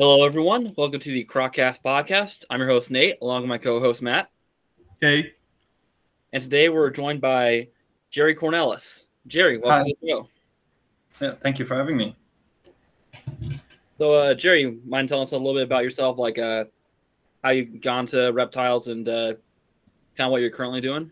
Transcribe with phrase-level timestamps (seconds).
[0.00, 0.74] Hello, everyone.
[0.76, 2.44] Welcome to the Croccast podcast.
[2.50, 4.30] I'm your host, Nate, along with my co host, Matt.
[5.00, 5.32] Hey.
[6.32, 7.66] And today we're joined by
[8.12, 9.06] Jari Cornelis.
[9.26, 9.88] Jari, welcome Hi.
[9.88, 10.28] to the show.
[11.20, 12.14] Yeah, thank you for having me.
[13.98, 16.66] So, uh, Jari, mind telling us a little bit about yourself, like uh,
[17.42, 19.32] how you gone to reptiles and uh,
[20.16, 21.10] kind of what you're currently doing?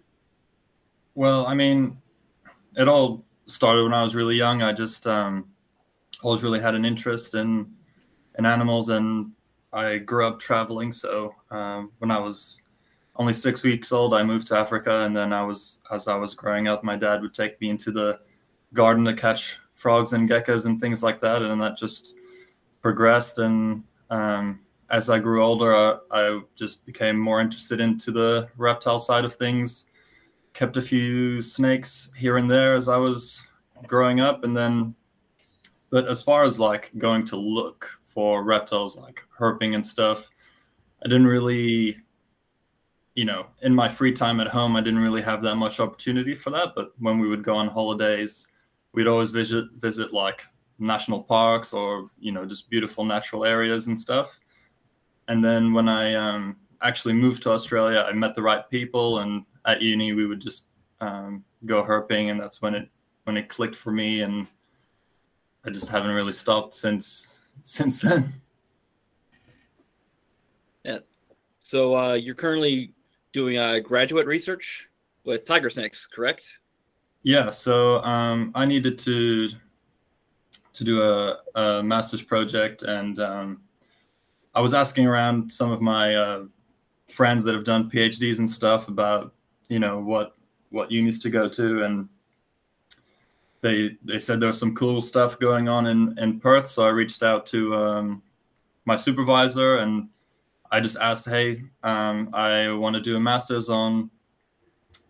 [1.16, 2.00] Well, I mean,
[2.76, 4.62] it all started when I was really young.
[4.62, 5.48] I just um,
[6.22, 7.74] always really had an interest in
[8.38, 9.32] in animals, and
[9.72, 10.92] I grew up traveling.
[10.92, 12.60] So um, when I was
[13.16, 16.34] only six weeks old, I moved to Africa, and then I was as I was
[16.34, 18.20] growing up, my dad would take me into the
[18.72, 22.14] garden to catch frogs and geckos and things like that, and that just
[22.82, 23.38] progressed.
[23.38, 28.98] And um, as I grew older, I, I, just became more interested into the reptile
[28.98, 29.86] side of things.
[30.54, 33.44] Kept a few snakes here and there as I was
[33.86, 34.94] growing up, and then,
[35.90, 40.30] but as far as like going to look for reptiles like herping and stuff,
[41.04, 41.98] I didn't really
[43.14, 46.34] you know, in my free time at home, I didn't really have that much opportunity
[46.34, 46.74] for that.
[46.76, 48.46] But when we would go on holidays,
[48.92, 50.42] we'd always visit visit like
[50.78, 54.38] national parks or you know just beautiful natural areas and stuff.
[55.28, 59.44] And then when I um, actually moved to Australia, I met the right people, and
[59.64, 60.66] at uni we would just
[61.00, 62.88] um, go herping, and that's when it
[63.24, 64.46] when it clicked for me, and
[65.64, 67.35] I just haven't really stopped since
[67.66, 68.32] since then.
[70.84, 70.98] Yeah.
[71.58, 72.92] So uh, you're currently
[73.32, 74.88] doing a graduate research
[75.24, 76.48] with tiger snakes, correct?
[77.24, 77.50] Yeah.
[77.50, 79.48] So um, I needed to
[80.74, 83.62] to do a, a master's project, and um,
[84.54, 86.44] I was asking around some of my uh,
[87.08, 89.34] friends that have done PhDs and stuff about
[89.68, 90.36] you know what
[90.70, 92.08] what unis to go to, and
[93.66, 96.68] they they said there was some cool stuff going on in in Perth.
[96.68, 98.22] So I reached out to um,
[98.84, 100.08] my supervisor and
[100.70, 104.10] I just asked, hey, um, I want to do a master's on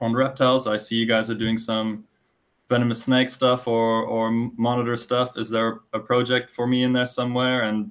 [0.01, 0.67] on reptiles.
[0.67, 2.07] I see you guys are doing some
[2.69, 5.37] venomous snake stuff or or monitor stuff.
[5.37, 7.65] Is there a project for me in there somewhere?
[7.65, 7.91] And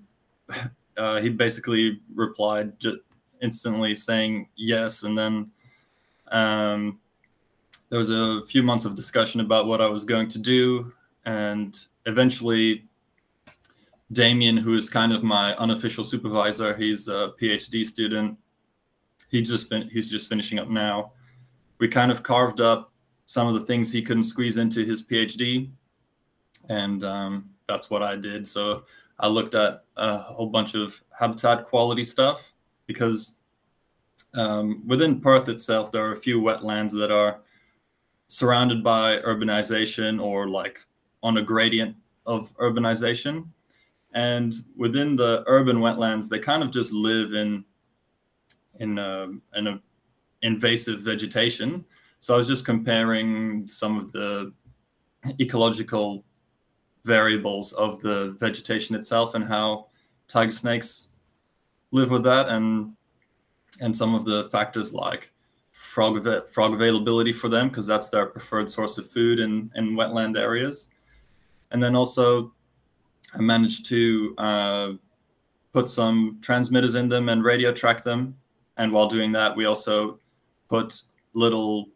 [0.98, 2.74] uh, he basically replied
[3.42, 5.04] instantly saying yes.
[5.04, 5.52] And then
[6.30, 7.00] um,
[7.96, 10.92] there was a few months of discussion about what I was going to do,
[11.24, 12.90] and eventually
[14.12, 18.38] Damien, who is kind of my unofficial supervisor, he's a PhD student.
[19.30, 21.14] He just he's just finishing up now.
[21.78, 22.92] We kind of carved up
[23.28, 25.72] some of the things he couldn't squeeze into his PhD,
[26.68, 28.46] and um, that's what I did.
[28.46, 28.84] So
[29.22, 32.56] I looked at a whole bunch of habitat quality stuff
[32.88, 33.38] because
[34.34, 37.40] um, within Perth itself, there are a few wetlands that are
[38.28, 40.80] surrounded by urbanization or like
[41.24, 43.48] on a gradient of urbanization.
[44.14, 47.66] And within the urban wetlands they kind of just live in
[48.80, 49.82] in a, in a
[50.42, 51.86] invasive vegetation.
[52.20, 54.54] So i was just comparing some of the
[55.40, 56.24] ecological
[57.04, 59.88] variables of the vegetation itself and how
[60.28, 61.10] tiger snakes
[61.92, 62.96] live with that and
[63.80, 65.32] and some of the factors like
[65.96, 66.14] frog
[66.56, 70.90] frog availability for them because that's their preferred source of food in in wetland areas
[71.72, 72.54] and then also
[73.34, 74.92] I managed to uh,
[75.74, 78.38] put some transmitters in them and radio track them.
[78.78, 80.20] And while doing that, we also
[80.70, 81.02] put
[81.34, 81.90] little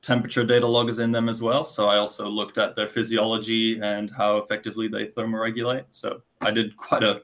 [0.00, 1.64] temperature data loggers in them as well.
[1.64, 5.86] So I also looked at their physiology and how effectively they thermoregulate.
[5.90, 7.22] So I did quite a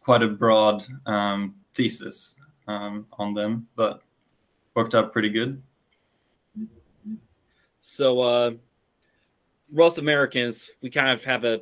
[0.00, 2.34] quite a broad um, thesis
[2.68, 4.02] um, on them, but
[4.74, 5.62] worked out pretty good.
[7.80, 8.50] So uh,
[9.70, 11.60] most Americans, we kind of have a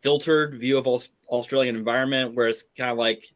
[0.00, 3.32] filtered view of Australian environment where it's kind of like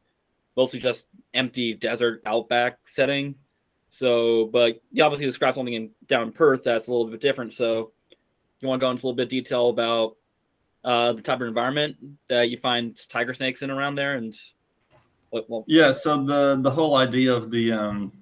[0.56, 3.34] mostly just empty desert outback setting.
[3.88, 7.52] So, but you obviously describe something in down in Perth that's a little bit different.
[7.52, 7.90] So,
[8.60, 10.16] you want to go into a little bit of detail about
[10.84, 11.96] uh, the type of environment
[12.28, 14.38] that you find tiger snakes in around there, and
[15.30, 15.48] what?
[15.50, 15.90] Well, yeah.
[15.90, 18.12] So the the whole idea of the um,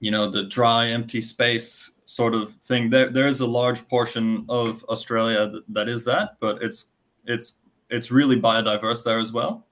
[0.00, 2.90] you know the dry, empty space sort of thing.
[2.90, 6.86] There there is a large portion of Australia that, that is that, but it's
[7.26, 7.58] it's
[7.90, 9.66] it's really biodiverse there as well.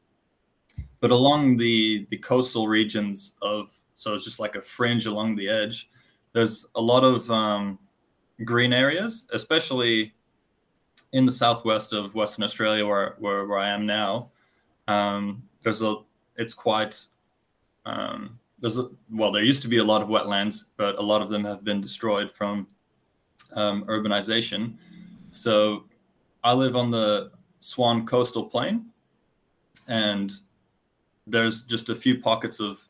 [1.00, 5.49] But along the the coastal regions of so it's just like a fringe along the
[5.49, 5.88] edge.
[6.32, 7.78] There's a lot of um,
[8.44, 10.12] green areas, especially
[11.12, 14.31] in the southwest of Western Australia, where where, where I am now.
[14.88, 15.96] Um, there's a
[16.37, 17.06] it's quite
[17.87, 21.22] um, there's a, well there used to be a lot of wetlands, but a lot
[21.22, 22.66] of them have been destroyed from
[23.54, 24.74] um, urbanization.
[25.30, 25.84] So
[26.42, 27.30] I live on the
[27.60, 28.86] Swan Coastal Plain,
[29.86, 30.32] and
[31.28, 32.88] there's just a few pockets of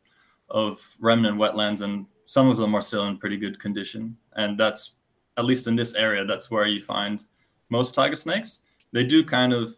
[0.49, 4.17] of remnant wetlands, and some of them are still in pretty good condition.
[4.35, 4.93] And that's
[5.37, 7.23] at least in this area, that's where you find
[7.69, 8.63] most tiger snakes.
[8.93, 9.77] They do kind of,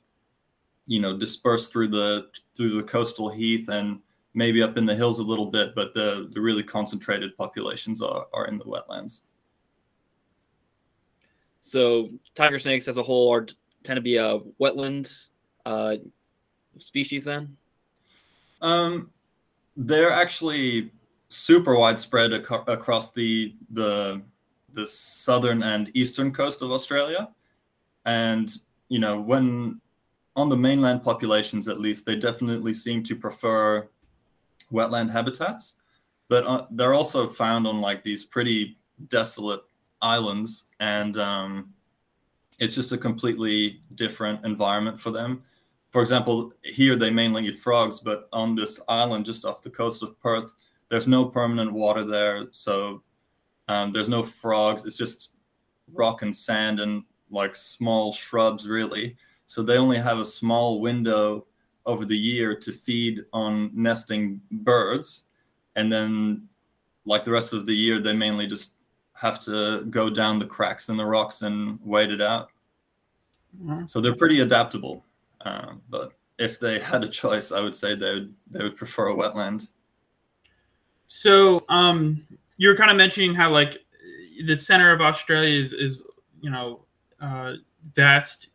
[0.87, 4.01] you know, disperse through the through the coastal heath and
[4.35, 8.27] maybe up in the hills a little bit, but the the really concentrated populations are
[8.33, 9.23] are in the wetlands.
[11.61, 13.47] So tiger snakes as a whole are
[13.83, 15.13] tend to be a wetland
[15.67, 15.97] uh,
[16.79, 17.57] species then?
[18.61, 19.11] Um,
[19.77, 20.91] they're actually
[21.29, 24.23] super widespread ac- across the the
[24.73, 27.29] the southern and eastern coast of Australia,
[28.05, 28.51] and
[28.89, 29.81] you know when
[30.37, 33.89] on the mainland populations at least they definitely seem to prefer
[34.73, 35.77] wetland habitats,
[36.29, 38.79] but uh, they're also found on like these pretty
[39.09, 39.63] desolate
[40.03, 41.73] islands, and um,
[42.59, 45.43] it's just a completely different environment for them
[45.91, 50.03] for example, here they mainly eat frogs, but on this island just off the coast
[50.03, 50.53] of Perth,
[50.91, 52.47] there's no permanent water there.
[52.51, 53.03] So
[53.69, 54.85] um, there's no frogs.
[54.85, 55.31] It's just
[55.93, 59.17] rock and sand and like small shrubs, really.
[59.47, 61.47] So they only have a small window
[61.89, 65.25] over the year to feed on nesting birds.
[65.75, 66.47] And then,
[67.07, 68.73] like the rest of the year, they mainly just
[69.15, 72.51] have to go down the cracks in the rocks and wait it out.
[73.61, 73.87] Mm-hmm.
[73.87, 75.05] So they're pretty adaptable.
[75.41, 79.09] Um, but if they had a choice, I would say they would they would prefer
[79.09, 79.69] a wetland.
[81.09, 82.27] So um,
[82.59, 83.79] you were kind of mentioning how like
[84.45, 86.05] the center of Australia is is
[86.41, 86.85] you know
[87.21, 87.55] uh,
[87.95, 88.49] vast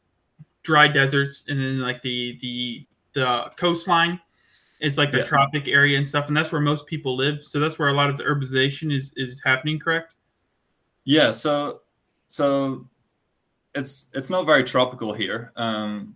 [0.62, 4.20] dry deserts, and then like the the the coastline
[4.80, 5.24] is like the yeah.
[5.24, 7.44] tropic area and stuff, and that's where most people live.
[7.44, 9.80] So that's where a lot of the urbanization is is happening.
[9.80, 10.14] Correct?
[11.06, 11.32] Yeah.
[11.32, 11.82] So
[12.28, 12.88] so
[13.76, 15.52] it's it's not very tropical here.
[15.56, 16.16] Um,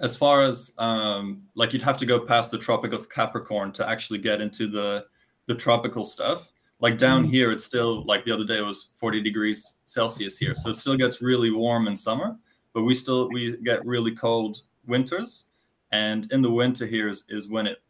[0.00, 3.88] as far as um, like you'd have to go past the Tropic of Capricorn to
[3.88, 5.06] actually get into the
[5.46, 6.52] the tropical stuff.
[6.80, 7.30] Like down mm.
[7.30, 10.74] here, it's still like the other day it was 40 degrees Celsius here, so it
[10.76, 12.36] still gets really warm in summer,
[12.72, 15.46] but we still we get really cold winters,
[15.92, 17.82] and in the winter here is, is when it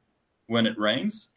[0.47, 1.31] when it rains.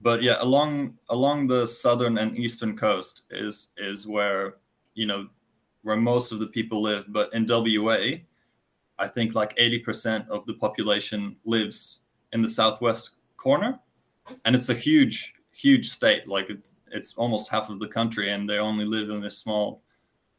[0.00, 4.56] But yeah, along along the southern and eastern coast is is where
[4.94, 5.28] you know
[5.82, 7.06] where most of the people live.
[7.08, 8.18] But in WA,
[8.98, 12.00] I think like 80% of the population lives
[12.32, 13.78] in the southwest corner.
[14.44, 16.26] And it's a huge, huge state.
[16.26, 19.82] Like it's, it's almost half of the country, and they only live in this small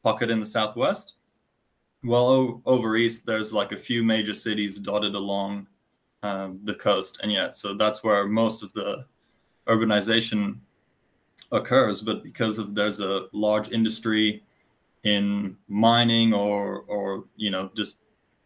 [0.03, 1.15] pocket in the southwest.
[2.03, 5.67] Well, over east, there's like a few major cities dotted along
[6.23, 7.19] um, the coast.
[7.21, 9.05] And yeah, so that's where most of the
[9.67, 10.59] urbanization
[11.51, 12.01] occurs.
[12.01, 14.43] But because of there's a large industry
[15.03, 18.01] in mining or, or you know, just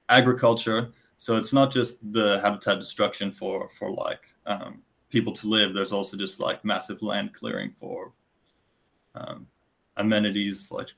[0.09, 0.91] agriculture.
[1.17, 5.73] So it's not just the habitat destruction for for like um, people to live.
[5.73, 8.11] There's also just like massive land clearing for
[9.15, 9.47] um,
[9.97, 10.89] amenities like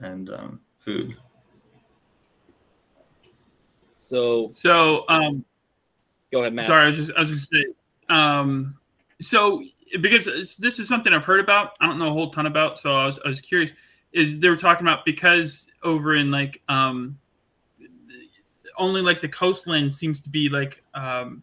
[0.00, 1.16] and um, food.
[4.08, 5.44] So so um,
[6.32, 6.66] go ahead, Matt.
[6.66, 7.72] Sorry, I was just I was just saying.
[8.08, 8.76] Um,
[9.20, 9.62] so
[10.00, 12.78] because this is something I've heard about, I don't know a whole ton about.
[12.78, 13.72] So I was I was curious.
[14.12, 17.18] Is they were talking about because over in like um
[18.78, 21.42] only like the coastline seems to be like um,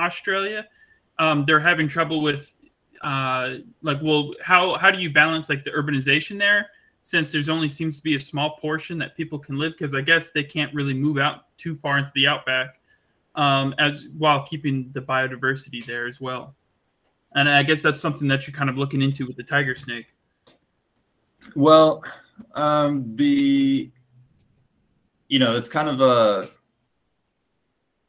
[0.00, 0.66] Australia.
[1.18, 2.54] Um, they're having trouble with
[3.02, 6.70] uh, like, well, how how do you balance like the urbanization there?
[7.04, 10.00] Since there's only seems to be a small portion that people can live, because I
[10.02, 12.80] guess they can't really move out too far into the outback,
[13.34, 16.54] um, as while keeping the biodiversity there as well.
[17.34, 20.14] And I guess that's something that you're kind of looking into with the tiger snake.
[21.56, 22.04] Well,
[22.54, 23.90] um, the
[25.28, 26.48] you know, it's kind of a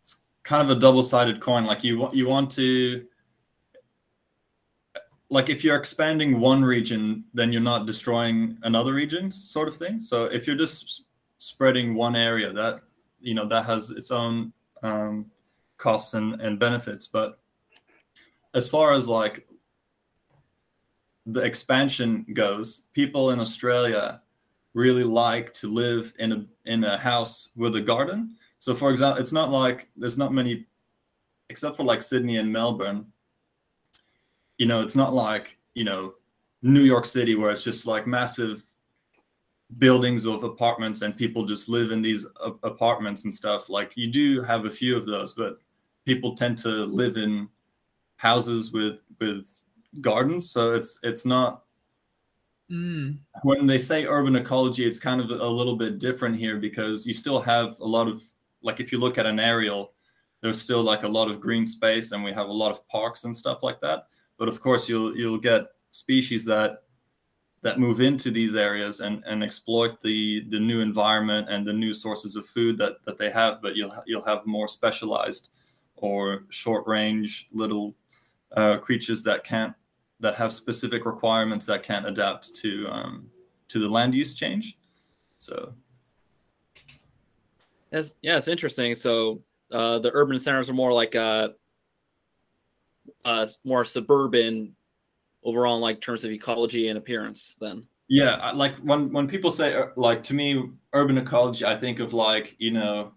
[0.02, 1.66] it's kind of a double-sided coin.
[1.66, 3.06] Like you you want to
[5.34, 10.00] like if you're expanding one region, then you're not destroying another region, sort of thing.
[10.00, 11.06] So if you're just
[11.40, 12.82] spreading one area, that
[13.20, 15.26] you know that has its own um,
[15.78, 17.08] costs and, and benefits.
[17.08, 17.40] But
[18.54, 19.48] as far as like
[21.26, 24.22] the expansion goes, people in Australia
[24.76, 28.36] really like to live in a in a house with a garden.
[28.60, 30.68] So for example, it's not like there's not many
[31.50, 33.08] except for like Sydney and Melbourne.
[34.58, 36.14] You know, it's not like, you know,
[36.62, 38.66] New York City where it's just like massive
[39.80, 42.26] buildings of apartments and people just live in these
[42.64, 43.70] apartments and stuff.
[43.70, 45.58] Like you do have a few of those, but
[46.06, 47.50] people tend to live in
[48.18, 49.60] houses with with
[50.02, 51.64] gardens, so it's it's not
[52.72, 53.20] Mm.
[53.44, 57.14] When they say urban ecology, it's kind of a little bit different here because you
[57.14, 58.24] still have a lot of,
[58.62, 59.94] like, if you look at an aerial,
[60.42, 63.24] there's still like a lot of green space and we have a lot of parks
[63.24, 64.08] and stuff like that
[64.38, 66.84] but of course you'll you'll get species that
[67.62, 71.94] that move into these areas and, and exploit the the new environment and the new
[71.94, 75.50] sources of food that, that they have but you'll you'll have more specialized
[75.96, 77.96] or short range little
[78.58, 79.74] uh, creatures that can't
[80.20, 83.30] that have specific requirements that can't adapt to um,
[83.68, 84.78] to the land use change
[85.40, 85.74] so
[87.94, 88.96] That's, yeah, it's interesting.
[88.96, 91.50] So uh, the urban centers are more like uh,
[93.26, 94.76] uh, more suburban
[95.44, 97.56] overall, in like terms of ecology and appearance.
[97.60, 102.00] Then Yeah, like when when people say uh, like to me urban ecology, I think
[102.00, 103.14] of like you know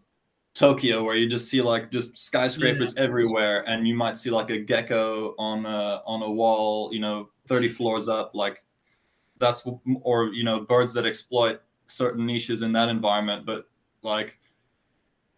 [0.54, 4.58] Tokyo, where you just see like just skyscrapers everywhere, and you might see like a
[4.58, 8.34] gecko on a on a wall, you know, thirty floors up.
[8.34, 8.64] Like
[9.38, 9.68] that's
[10.02, 13.44] or you know birds that exploit certain niches in that environment.
[13.44, 13.68] But
[14.02, 14.38] like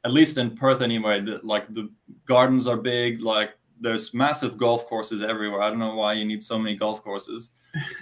[0.04, 1.90] at least in Perth anyway, the, like the
[2.24, 3.20] gardens are big.
[3.20, 3.50] Like
[3.80, 5.62] there's massive golf courses everywhere.
[5.62, 7.52] I don't know why you need so many golf courses,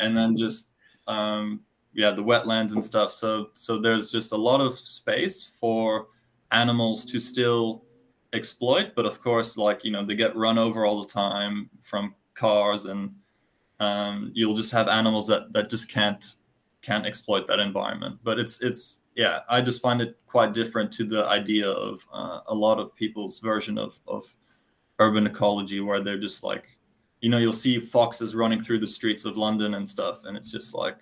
[0.00, 0.70] and then just
[1.06, 1.60] um,
[1.92, 3.12] yeah, the wetlands and stuff.
[3.12, 6.08] So so there's just a lot of space for
[6.52, 7.84] animals to still
[8.32, 12.14] exploit, but of course, like you know, they get run over all the time from
[12.34, 13.14] cars, and
[13.80, 16.34] um, you'll just have animals that that just can't
[16.82, 18.18] can't exploit that environment.
[18.22, 22.40] But it's it's yeah, I just find it quite different to the idea of uh,
[22.46, 24.36] a lot of people's version of of
[24.98, 26.64] urban ecology, where they're just like,
[27.20, 30.50] you know, you'll see foxes running through the streets of London and stuff, and it's
[30.50, 30.96] just like,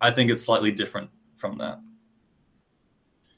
[0.00, 1.80] I think it's slightly different from that.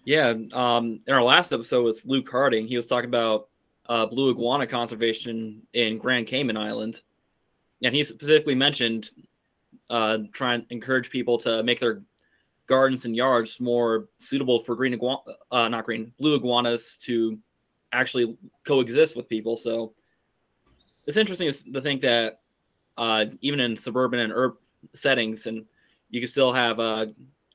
[0.05, 3.49] yeah, um, in our last episode with Luke Harding, he was talking about
[3.89, 7.03] uh, blue iguana conservation in Grand Cayman Island,
[7.83, 9.11] and he specifically mentioned
[9.91, 12.03] uh, trying to encourage people to make their
[12.67, 17.39] gardens and yards more suitable for green iguana, uh, not green, blue iguanas to
[17.93, 19.57] actually coexist with people.
[19.57, 19.95] So
[21.07, 22.41] it's interesting to think that
[22.97, 24.59] uh, even in suburban and urban
[24.95, 25.65] settings, and
[26.11, 27.07] you can still have uh,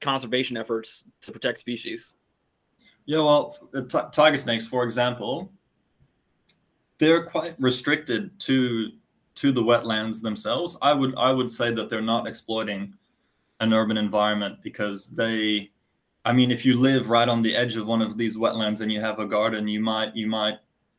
[0.02, 2.14] conservation efforts to protect species.
[3.06, 5.52] Yeah, well, uh, t- tiger snakes, for example,
[6.98, 8.92] they're quite restricted to
[9.36, 10.78] to the wetlands themselves.
[10.82, 12.94] I would I would say that they're not exploiting
[13.60, 15.72] an urban environment because they,
[16.28, 18.92] I mean, if you live right on the edge of one of these wetlands and
[18.92, 20.58] you have a garden, you might you might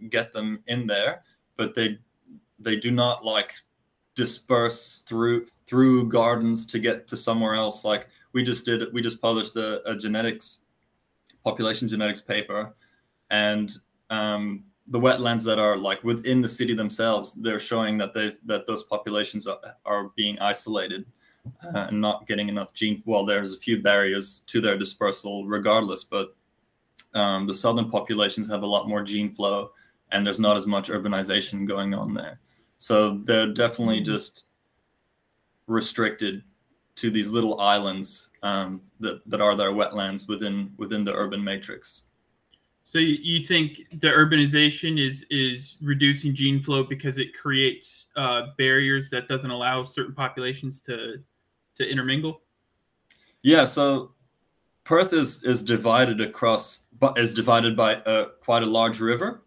[0.08, 1.22] get them in there,
[1.58, 1.98] but they
[2.58, 3.52] they do not like
[4.14, 7.84] disperse through through gardens to get to somewhere else.
[7.84, 10.60] Like we just did, we just published a, a genetics
[11.44, 12.74] population genetics paper,
[13.28, 13.70] and
[14.08, 18.66] um, the wetlands that are like within the city themselves, they're showing that they that
[18.66, 21.04] those populations are, are being isolated
[21.64, 23.02] uh, and not getting enough gene.
[23.06, 26.36] Well, there's a few barriers to their dispersal, regardless, but
[27.14, 29.70] um, the southern populations have a lot more gene flow,
[30.12, 32.40] and there's not as much urbanization going on there.
[32.78, 34.46] So they're definitely just
[35.66, 36.42] restricted
[36.96, 42.02] to these little islands um, that that are their wetlands within within the urban matrix.
[42.82, 48.46] So you, you think the urbanization is is reducing gene flow because it creates uh,
[48.56, 51.22] barriers that doesn't allow certain populations to
[51.78, 52.42] to intermingle?
[53.42, 54.12] Yeah, so
[54.84, 59.42] Perth is is divided across, but is divided by uh, quite a large river,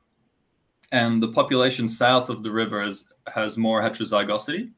[0.92, 4.72] and the population south of the river is has more heterozygosity,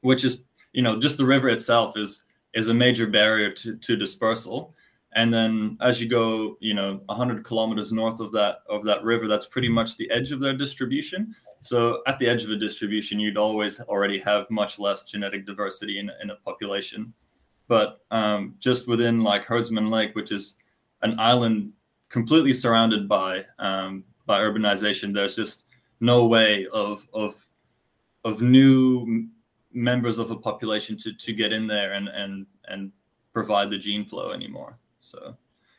[0.00, 0.42] which is
[0.72, 4.74] you know just the river itself is is a major barrier to to dispersal.
[5.14, 9.28] And then as you go, you know, 100 kilometers north of that of that river,
[9.28, 11.34] that's pretty much the edge of their distribution.
[11.66, 15.98] So at the edge of a distribution, you'd always already have much less genetic diversity
[15.98, 17.12] in, in a population.
[17.66, 20.56] But um, just within like Herdsman Lake, which is
[21.02, 21.72] an island
[22.08, 25.64] completely surrounded by um, by urbanization, there's just
[26.00, 27.44] no way of of
[28.24, 29.26] of new
[29.72, 32.92] members of a population to to get in there and and and
[33.32, 34.78] provide the gene flow anymore.
[35.00, 35.36] So,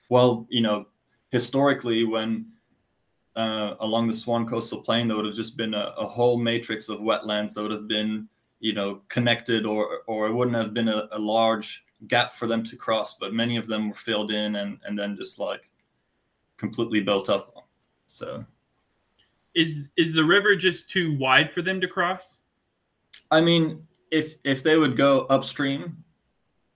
[0.09, 0.87] well, you know,
[1.31, 2.47] historically, when
[3.37, 6.89] uh, along the Swan Coastal Plain, there would have just been a, a, whole matrix
[6.89, 8.27] of wetlands that would have been,
[8.59, 12.63] you know, connected, or or it wouldn't have been a, a large gap for them
[12.63, 13.15] to cross.
[13.15, 15.69] But many of them were filled in and and then just like
[16.57, 17.67] completely built up.
[18.07, 18.43] So,
[19.53, 22.37] is is the river just too wide for them to cross?
[23.29, 26.03] I mean, if if they would go upstream,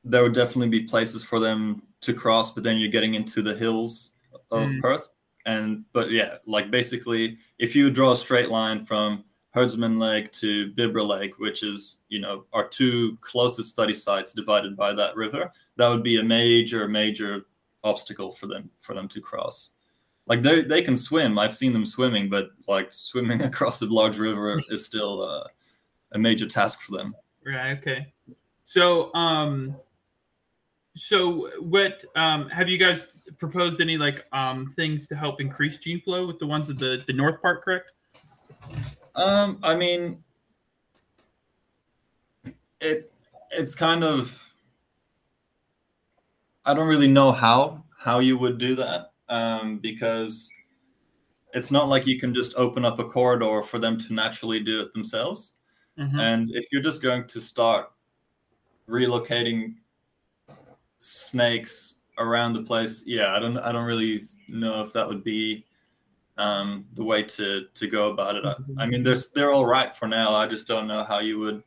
[0.04, 2.54] there would definitely be places for them to cross.
[2.54, 4.12] But then you're getting into the hills
[4.52, 4.80] of mm.
[4.80, 5.08] Perth
[5.46, 10.72] and but yeah, like basically, if you draw a straight line from Herdsman Lake to
[10.74, 15.52] Bibra Lake, which is you know our two closest study sites divided by that river,
[15.78, 17.46] that would be a major major
[17.84, 19.72] obstacle for them for them to cross.
[20.28, 21.40] like they they can swim.
[21.40, 25.44] I've seen them swimming, but like swimming across a large river is still uh,
[26.14, 27.16] a major task for them.
[27.46, 27.78] Right.
[27.78, 28.14] Okay.
[28.66, 29.76] So, um,
[30.96, 33.06] so what um, have you guys
[33.38, 37.04] proposed any like um, things to help increase gene flow with the ones at the
[37.08, 37.92] the north part, correct?
[39.16, 40.24] Um, I mean,
[42.80, 43.12] it
[43.52, 44.38] it's kind of
[46.66, 50.50] I don't really know how how you would do that um, because
[51.54, 54.82] it's not like you can just open up a corridor for them to naturally do
[54.82, 55.56] it themselves.
[55.98, 56.20] Mhm.
[56.20, 57.92] And if you're just going to start
[58.88, 59.76] relocating
[61.02, 65.66] snakes around the place, yeah, I don't I don't really know if that would be
[66.38, 68.46] um, the way to to go about it.
[68.46, 70.36] I, I mean, they're they're all right for now.
[70.36, 71.64] I just don't know how you would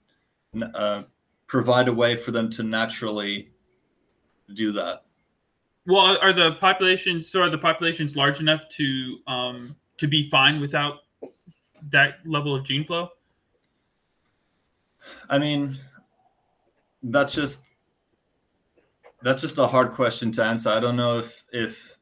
[0.74, 1.02] uh,
[1.46, 3.50] provide a way for them to naturally
[4.54, 5.04] do that.
[5.86, 10.60] Well, are the populations so are the populations large enough to um, to be fine
[10.60, 11.00] without
[11.90, 13.08] that level of gene flow?
[15.28, 15.76] I mean,
[17.02, 17.68] that's just
[19.24, 20.70] that's just a hard question to answer.
[20.70, 21.98] I don't know if if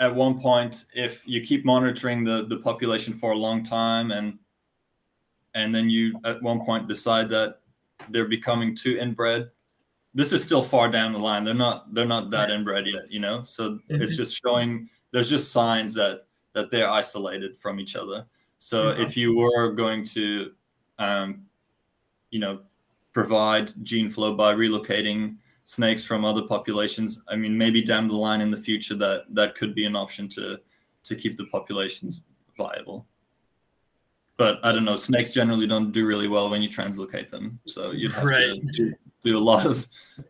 [0.00, 4.38] at one point if you keep monitoring the the population for a long time and
[5.54, 7.60] and then you at one point decide that
[8.10, 9.50] they're becoming too inbred
[10.14, 13.20] this is still far down the line they're not they're not that inbred yet you
[13.20, 14.16] know so it's Mhm.
[14.16, 18.26] just showing there's just signs that that they're isolated from each other
[18.58, 19.06] so Mhm.
[19.06, 20.52] if you were going to
[20.98, 21.46] um,
[22.30, 22.60] you know
[23.12, 27.22] provide gene flow by relocating snakes from other populations.
[27.28, 30.28] I mean maybe down the line in the future that that could be an option
[30.30, 30.58] to
[31.04, 32.22] to keep the populations
[32.56, 33.06] viable.
[34.36, 37.58] But i don't know snakes generally don't do really well when you translocate them.
[37.66, 38.60] So you'd have Right.
[38.60, 38.94] to do,
[39.24, 39.88] do a lot of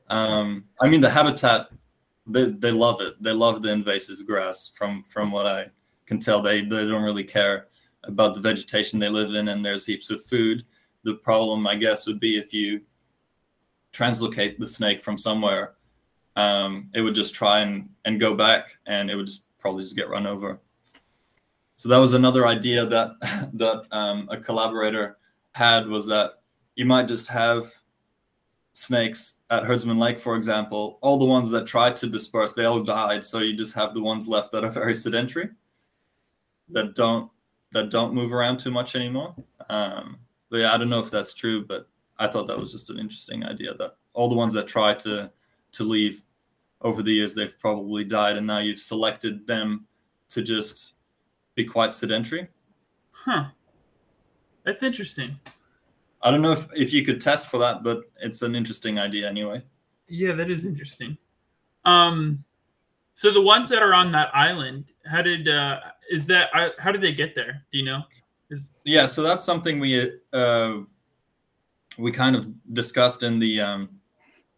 [0.09, 1.69] um i mean the habitat
[2.27, 3.23] they, they love it.
[3.23, 5.67] They love the invasive grass from from what i
[6.07, 6.41] can tell.
[6.41, 7.69] They they don't really care
[8.05, 10.65] about the vegetation they live in and there's heaps of food.
[11.03, 12.81] The problem i guess would be if you
[13.95, 15.75] translocate the snake from somewhere
[16.37, 19.97] um, it would just try and, and go back and it would just probably just
[19.97, 20.61] get run over.
[21.77, 25.19] So that was another idea that that um, a collaborator
[25.53, 26.41] had was that
[26.75, 27.73] you might just have
[28.73, 30.99] snakes at herdsman lake for example.
[31.01, 34.03] All the ones that tried to disperse they all died so you just have the
[34.03, 35.51] ones left that are very sedentary
[36.71, 37.31] that don't
[37.71, 39.35] that don't move around too much anymore.
[39.69, 40.19] Um,
[40.51, 42.99] but yeah i don't know if that's true but I thought that was just an
[42.99, 45.31] interesting idea that all the ones that try to
[45.73, 46.23] to leave
[46.81, 49.87] over the years they've probably died and now you've selected them
[50.29, 50.95] to just
[51.55, 52.49] be quite sedentary.
[53.11, 53.47] Huh.
[54.65, 55.39] That's interesting.
[56.23, 59.29] I don't know if, if you could test for that, but it's an interesting idea
[59.29, 59.63] anyway.
[60.09, 61.17] Yeah, that is interesting.
[61.85, 62.45] Um,
[63.15, 66.49] so the ones that are on that island, how did uh, is that?
[66.79, 67.63] How did they get there?
[67.73, 68.03] Do you know?
[68.51, 70.79] Is Yeah, so that's something we uh,
[71.99, 73.89] we kind of discussed in the um,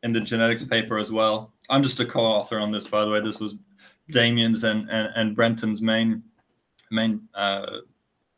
[0.02, 1.52] in the genetics paper as well.
[1.68, 3.20] I'm just a co-author on this, by the way.
[3.20, 3.56] This was
[4.10, 6.22] Damien's and and, and Brenton's main
[6.90, 7.78] main uh,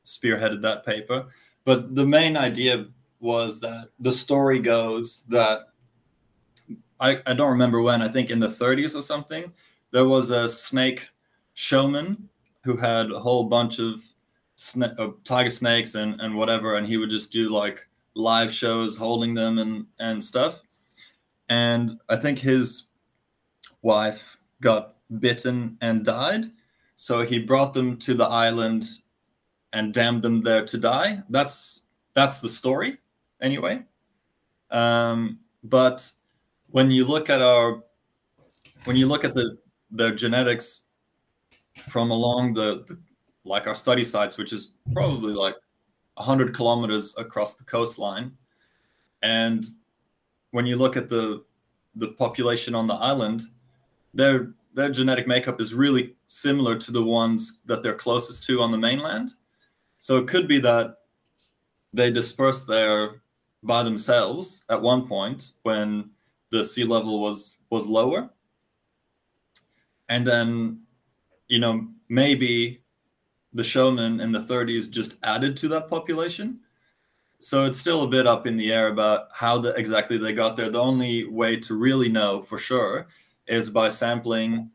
[0.05, 1.27] spearheaded that paper.
[1.65, 2.87] But the main idea
[3.21, 5.69] was that the story goes that
[7.01, 9.53] I, I don't remember when, I think in the 30s or something,
[9.91, 11.09] there was a snake
[11.55, 12.29] showman
[12.65, 14.03] who had a whole bunch of
[14.57, 17.88] sna- uh, tiger snakes and, and whatever, and he would just do like
[18.19, 20.61] live shows holding them and, and stuff.
[21.49, 22.89] And I think his
[23.81, 26.51] wife got bitten and died.
[26.97, 28.89] So he brought them to the island
[29.73, 31.23] and damned them there to die.
[31.31, 31.83] That's
[32.15, 32.99] that's the story,
[33.41, 33.85] anyway.
[34.71, 36.11] Um, but
[36.71, 37.85] when you look at our
[38.85, 39.59] when you look at the
[39.93, 40.85] the genetics
[41.89, 42.99] from along the, the
[43.45, 45.55] like our study sites, which is probably like
[46.19, 48.33] 100 kilometers across the coastline,
[49.23, 49.65] and
[50.51, 51.45] when you look at the
[51.97, 53.43] the population on the island,
[54.15, 58.71] their their genetic makeup is really similar to the ones that they're closest to on
[58.71, 59.35] the mainland.
[59.97, 60.99] So it could be that
[61.93, 63.23] they dispersed there
[63.63, 66.11] by themselves at one point when
[66.51, 68.31] the sea level was was lower
[70.09, 70.81] and then
[71.49, 72.83] you know maybe
[73.53, 76.61] the showman in the 30s just added to that population.
[77.41, 80.57] So it's still a bit up in the air about how the, exactly they got
[80.57, 80.71] there.
[80.71, 83.07] The only way to really know for sure
[83.47, 84.71] is by sampling.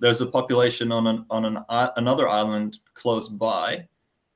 [0.00, 3.86] There's a population on an on an i- another island close by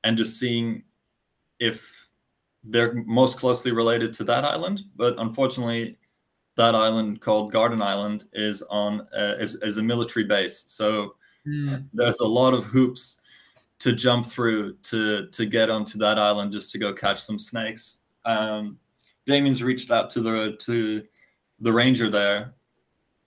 [0.03, 0.83] and just seeing
[1.59, 2.07] if
[2.63, 4.83] they're most closely related to that island.
[4.95, 5.97] But unfortunately
[6.55, 10.63] that island called garden island is on uh, is, is a military base.
[10.67, 11.85] So mm.
[11.93, 13.17] there's a lot of hoops
[13.79, 17.97] to jump through to to get onto that island just to go catch some snakes.
[18.25, 18.79] Um,
[19.25, 21.03] Damien's reached out to the to
[21.59, 22.53] the ranger there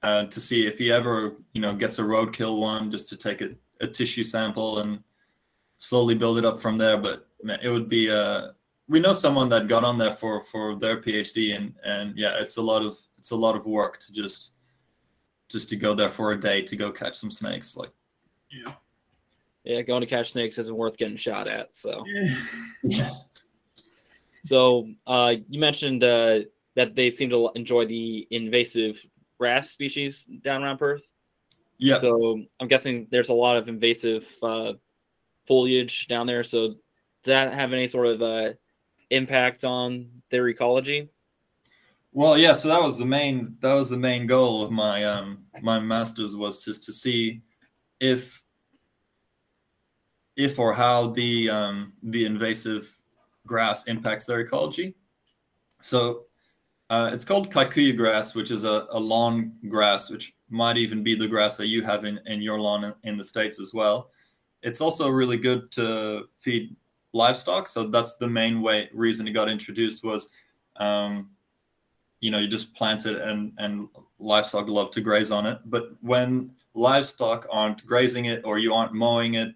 [0.02, 3.40] uh, to see if he ever you know gets a roadkill one just to take
[3.40, 5.02] a, a tissue sample and
[5.76, 6.96] slowly build it up from there.
[6.96, 8.48] But man, it would be uh,
[8.88, 12.56] we know someone that got on there for for their PhD and and yeah, it's
[12.56, 14.52] a lot of it's a lot of work to just
[15.48, 17.76] just to go there for a day to go catch some snakes.
[17.76, 17.90] Like
[18.50, 18.72] yeah.
[19.68, 21.76] Yeah, going to catch snakes isn't worth getting shot at.
[21.76, 22.02] So,
[24.42, 26.40] so uh, you mentioned uh,
[26.74, 28.98] that they seem to enjoy the invasive
[29.38, 31.02] grass species down around Perth.
[31.76, 31.98] Yeah.
[31.98, 34.72] So I'm guessing there's a lot of invasive uh,
[35.46, 36.44] foliage down there.
[36.44, 36.76] So does
[37.26, 38.52] that have any sort of uh,
[39.10, 41.10] impact on their ecology?
[42.12, 42.54] Well, yeah.
[42.54, 46.34] So that was the main that was the main goal of my um my masters
[46.34, 47.42] was just to see
[48.00, 48.42] if
[50.38, 52.96] if or how the um, the invasive
[53.44, 54.94] grass impacts their ecology.
[55.80, 56.26] So
[56.90, 61.14] uh, it's called kikuyu grass, which is a, a, lawn grass, which might even be
[61.14, 64.10] the grass that you have in, in your lawn in, in the States as well.
[64.62, 66.74] It's also really good to feed
[67.12, 67.68] livestock.
[67.68, 70.30] So that's the main way reason it got introduced was,
[70.76, 71.30] um,
[72.20, 75.58] you know, you just plant it and, and livestock love to graze on it.
[75.66, 79.54] But when livestock aren't grazing it or you aren't mowing it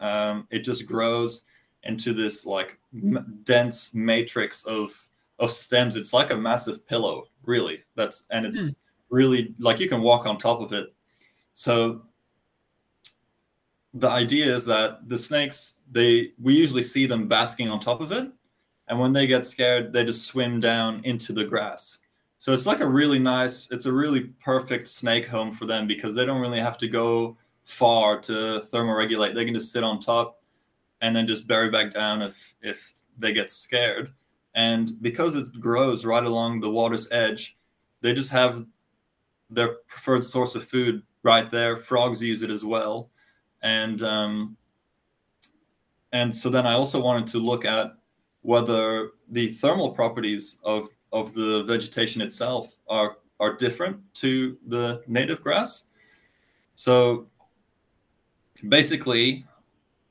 [0.00, 1.42] um, it just grows
[1.84, 4.92] into this like m- dense matrix of
[5.38, 5.96] of stems.
[5.96, 7.82] It's like a massive pillow, really.
[7.94, 8.74] That's and it's mm.
[9.10, 10.92] really like you can walk on top of it.
[11.54, 12.02] So
[13.96, 18.12] the idea is that the snakes they we usually see them basking on top of
[18.12, 18.28] it
[18.88, 21.98] and when they get scared they just swim down into the grass
[22.38, 26.14] so it's like a really nice it's a really perfect snake home for them because
[26.14, 29.34] they don't really have to go far to thermoregulate.
[29.34, 30.40] They can just sit on top
[31.02, 34.12] and then just bury back down if if they get scared.
[34.54, 37.58] And because it grows right along the water's edge,
[38.00, 38.64] they just have
[39.50, 41.76] their preferred source of food right there.
[41.76, 43.10] Frogs use it as well,
[43.62, 44.56] and um,
[46.12, 47.92] and so then I also wanted to look at
[48.42, 55.42] whether the thermal properties of of the vegetation itself are are different to the native
[55.42, 55.88] grass.
[56.74, 57.28] So
[58.68, 59.44] basically,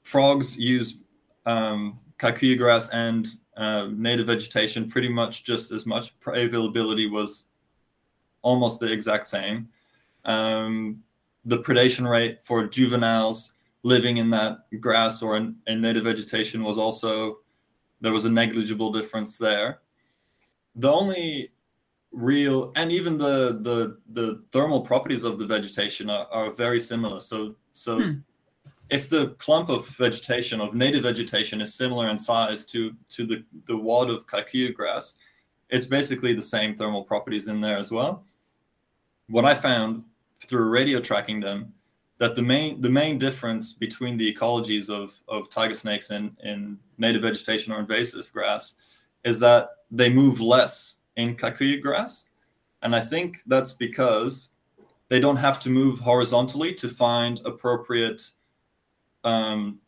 [0.04, 1.00] frogs use
[1.46, 3.28] um, kikuyu grass and
[3.58, 6.14] uh, native vegetation pretty much just as much.
[6.28, 7.46] Availability was
[8.42, 9.70] almost the exact same.
[10.26, 11.04] Um,
[11.46, 13.54] the predation rate for juveniles
[13.84, 17.40] living in that grass or in, in, native vegetation was also
[18.02, 19.82] there was a negligible difference there.
[20.76, 21.52] The only
[22.12, 27.20] real and even the the the thermal properties of the vegetation are, are very similar.
[27.20, 28.12] So so hmm
[28.90, 33.44] if the clump of vegetation of native vegetation is similar in size to to the
[33.66, 35.16] the wad of kikuyu grass,
[35.70, 38.24] it's basically the same thermal properties in there as well.
[39.28, 40.04] What I found
[40.48, 41.74] through radio tracking them,
[42.20, 46.78] that the main the main difference between the ecologies of of tiger snakes in in
[46.98, 48.76] native vegetation or invasive grass
[49.24, 52.26] is that they move less in kikuyu grass,
[52.84, 54.50] and I think that's because
[55.10, 58.30] they don't have to move horizontally to find appropriate
[59.26, 59.80] um,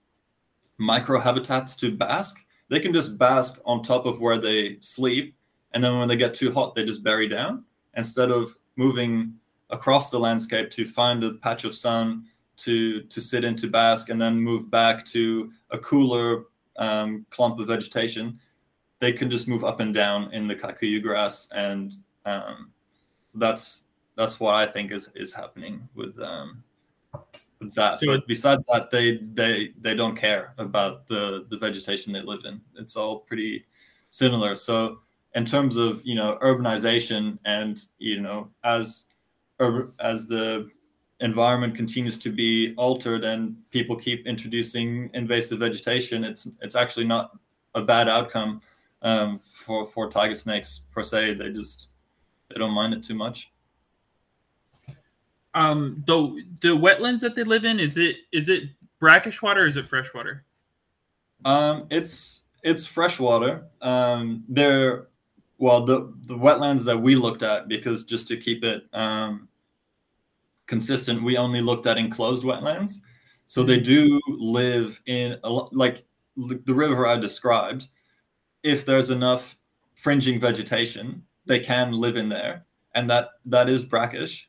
[0.80, 2.38] microhabitats to bask.
[2.70, 5.36] They can just bask on top of where they sleep,
[5.74, 7.64] and then when they get too hot, they just bury down
[7.96, 9.34] instead of moving
[9.70, 12.26] across the landscape to find a patch of sun
[12.58, 16.46] to to sit in to bask and then move back to a cooler
[16.78, 18.40] um, clump of vegetation.
[19.00, 21.94] They can just move up and down in the kikuyu grass, and
[22.26, 22.72] um,
[23.36, 26.64] that's that's what I think is is happening with um,
[27.76, 28.00] that.
[28.00, 32.46] So but besides that, they they they don't care about the the vegetation they live
[32.46, 32.62] in.
[32.76, 33.66] It's all pretty
[34.10, 34.56] similar.
[34.56, 35.00] So
[35.36, 39.06] in terms of you know urbanization and you know as
[40.00, 40.70] as the
[41.20, 47.38] environment continues to be altered and people keep introducing invasive vegetation, it's it's actually not
[47.76, 48.62] a bad outcome
[49.02, 51.34] um, for for tiger snakes per se.
[51.36, 51.90] They just
[52.50, 53.52] they don't mind it too much
[55.58, 58.64] um the the wetlands that they live in is it is it
[59.00, 60.44] brackish water or is it freshwater
[61.46, 65.08] um it's it's freshwater um they're
[65.58, 69.48] well the the wetlands that we looked at because just to keep it um
[70.68, 72.98] consistent we only looked at enclosed wetlands.
[73.48, 76.04] So they do live in a, like
[76.36, 77.88] the river i described
[78.62, 79.58] if there's enough
[79.96, 82.66] fringing vegetation they can live in there.
[82.94, 84.48] And that that is brackish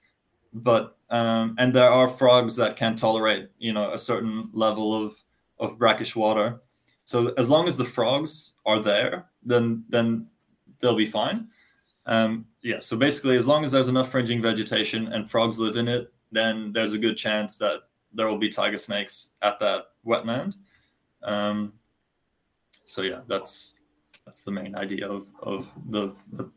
[0.53, 5.17] but um, and there are frogs that can tolerate you know a certain level of
[5.59, 6.61] of brackish water.
[7.05, 10.27] So as long as the frogs are there, then then
[10.81, 11.49] they'll be fine.
[12.07, 12.79] Um, yeah.
[12.79, 16.73] So basically, as long as there's enough fringing vegetation and frogs live in it, then
[16.73, 17.81] there's a good chance that
[18.13, 20.55] there will be tiger snakes at that wetland.
[21.23, 21.75] Um,
[22.85, 23.77] so yeah, that's
[24.25, 26.51] that's the main idea of of the the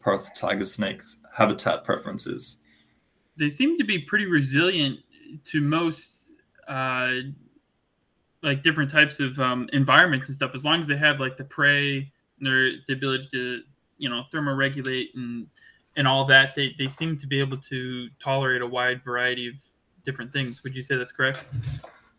[0.00, 2.58] Perth tiger snakes habitat preferences.
[3.38, 5.00] They seem to be pretty resilient
[5.44, 6.30] to most
[6.68, 7.10] uh,
[8.42, 10.52] like different types of um, environments and stuff.
[10.54, 13.62] As long as they have like the prey, and their the ability to
[13.98, 15.46] you know thermoregulate and
[15.96, 19.54] and all that, they they seem to be able to tolerate a wide variety of
[20.04, 20.62] different things.
[20.62, 21.44] Would you say that's correct?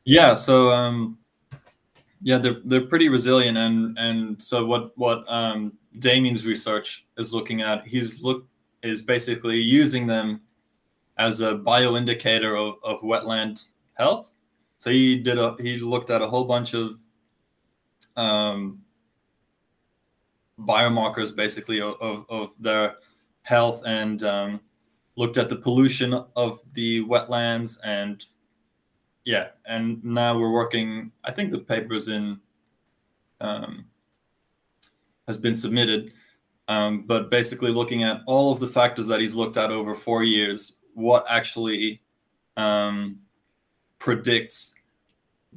[0.04, 0.34] Yeah.
[0.34, 1.18] So um,
[2.22, 7.62] yeah, they're they're pretty resilient, and and so what what um, Damien's research is looking
[7.62, 8.48] at, he's look
[8.84, 10.42] is basically using them
[11.18, 14.30] as a bioindicator of, of wetland health.
[14.78, 17.00] So he did a he looked at a whole bunch of
[18.16, 18.82] um,
[20.60, 22.96] biomarkers basically of, of, of, their
[23.44, 24.60] health and um,
[25.16, 28.26] looked at the pollution of the wetlands and
[29.24, 32.40] yeah and now we're working i think the paper's in
[33.40, 33.86] um,
[35.28, 36.14] has been submitted
[36.70, 40.24] um, but basically looking at all of the factors that he's looked at over four
[40.24, 42.02] years what actually
[42.58, 43.20] um,
[44.00, 44.74] predicts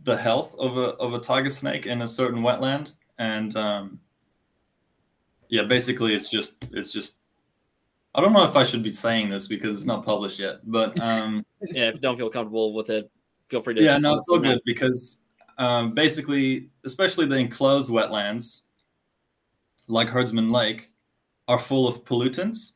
[0.02, 3.98] the health of a, of a tiger snake in a certain wetland and um,
[5.48, 7.14] yeah basically it's just it's just
[8.14, 10.98] I don't know if I should be saying this because it's not published yet, but
[11.00, 13.08] um, yeah, if you don't feel comfortable with it,
[13.48, 13.82] feel free to.
[13.82, 15.20] Yeah, no, it's all good because
[15.58, 18.62] um, basically, especially the enclosed wetlands,
[19.86, 20.90] like Herdsman Lake,
[21.46, 22.72] are full of pollutants,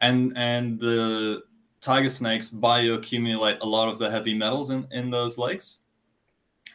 [0.00, 1.42] and and the
[1.80, 5.78] tiger snakes bioaccumulate a lot of the heavy metals in in those lakes,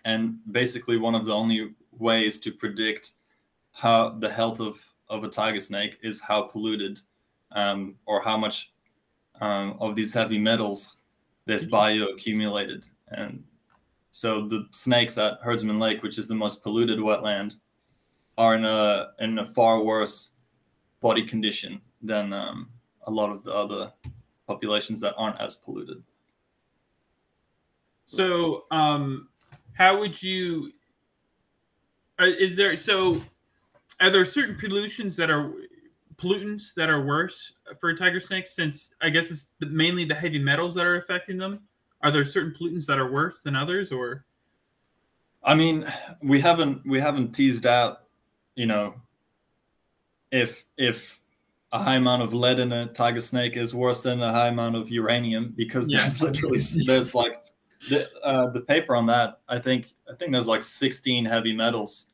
[0.04, 3.12] and basically one of the only ways to predict
[3.72, 7.00] how the health of of a tiger snake is how polluted
[7.52, 8.74] um, or how much
[9.41, 10.98] um, of these heavy metals
[11.46, 11.76] they've mm-hmm.
[11.76, 12.86] bioaccumulated.
[13.10, 13.44] And
[14.12, 17.56] so the snakes at Herdsman Lake, which is the most polluted wetland,
[18.38, 20.32] are in a in a far worse
[21.02, 22.70] body condition than um,
[23.04, 23.91] a lot of the other
[24.47, 26.03] populations that aren't as polluted.
[28.08, 29.29] So, um,
[29.73, 30.71] how would you?
[32.19, 33.21] Uh, is there so?
[33.99, 35.53] Are there certain pollutions that are
[36.17, 40.75] pollutants that are worse for tiger snakes since I guess it's mainly the heavy metals
[40.75, 41.62] that are affecting them?
[42.01, 44.25] Are there certain pollutants that are worse than others or
[45.45, 45.86] I mean,
[46.23, 47.99] we haven't we haven't teased out,
[48.55, 48.95] you know,
[50.31, 51.19] if if
[51.71, 54.75] a high amount of lead in a tiger snake is worse than a high amount
[54.75, 55.99] of uranium because yeah.
[55.99, 57.34] there's literally there's like
[57.89, 62.08] the uh, the paper on that I think I think there's like 16 heavy metals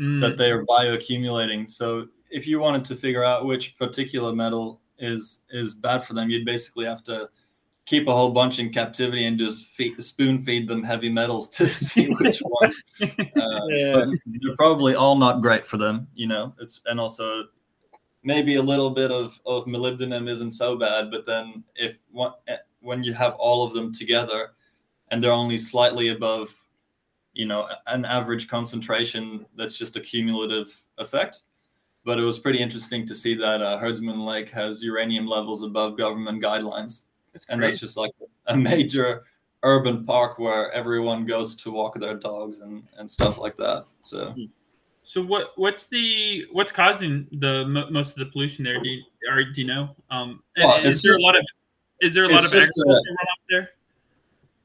[0.00, 0.20] mm.
[0.20, 1.70] that they are bioaccumulating.
[1.70, 6.30] So if you wanted to figure out which particular metal is is bad for them,
[6.30, 7.28] you'd basically have to
[7.84, 11.68] keep a whole bunch in captivity and just feed, spoon feed them heavy metals to
[11.68, 12.70] see which one.
[13.00, 14.04] Uh, yeah.
[14.26, 16.54] they're probably all not great for them, you know.
[16.60, 17.44] It's and also
[18.22, 22.56] maybe a little bit of of molybdenum isn't so bad, but then if one, eh,
[22.80, 24.50] when you have all of them together
[25.10, 26.54] and they're only slightly above,
[27.32, 31.42] you know, an average concentration, that's just a cumulative effect
[32.04, 35.96] but it was pretty interesting to see that uh, Herdsman Lake has uranium levels above
[35.96, 38.10] government guidelines, that's and that's just like
[38.46, 39.24] a major
[39.62, 43.84] urban park where everyone goes to walk their dogs and, and stuff like that.
[44.02, 44.44] So, hmm.
[45.02, 48.80] So what what's the what's causing the most of the pollution there?
[48.80, 49.94] Do you, or do you know?
[50.10, 51.44] Um, well, is there just, a lot of
[52.00, 53.02] is there a lot of agriculture
[53.50, 53.70] there?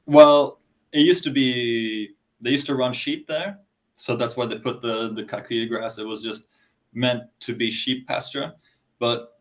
[0.06, 0.60] Well,
[0.92, 3.58] it used to be they used to run sheep there,
[3.96, 5.98] so that's why they put the the kikuyu grass.
[5.98, 6.46] It was just
[6.94, 8.52] meant to be sheep pasture,
[8.98, 9.40] but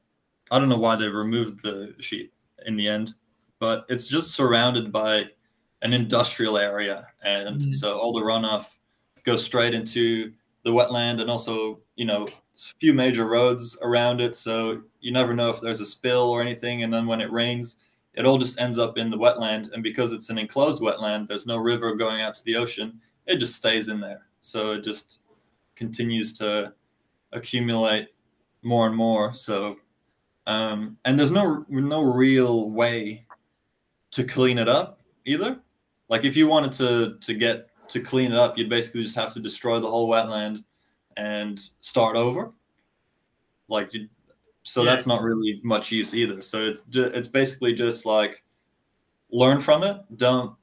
[0.50, 2.34] I don't know why they removed the sheep
[2.66, 3.14] in the end.
[3.60, 5.26] But it's just surrounded by
[5.84, 7.72] an industrial area, and mm-hmm.
[7.74, 8.66] so all the runoff
[9.24, 10.32] goes straight into
[10.68, 14.36] the wetland, and also you know a few major roads around it.
[14.36, 17.78] So you never know if there's a spill or anything, and then when it rains,
[18.14, 19.72] it all just ends up in the wetland.
[19.72, 23.00] And because it's an enclosed wetland, there's no river going out to the ocean.
[23.26, 24.28] It just stays in there.
[24.42, 25.20] So it just
[25.76, 26.74] continues to
[27.32, 28.10] accumulate
[28.62, 29.32] more and more.
[29.32, 29.78] So,
[30.48, 33.26] um, and there's no no real way
[34.12, 35.60] to clean it up either.
[36.10, 39.34] Like if you wanted to to get to clean it up, you'd basically just have
[39.34, 40.64] to destroy the whole wetland
[41.16, 42.52] and start over.
[43.68, 43.92] Like
[44.64, 44.92] so yeah.
[44.92, 46.42] that's not really much use either.
[46.42, 48.44] So it's it's basically just like
[49.32, 49.98] learn from it.
[50.16, 50.56] Don't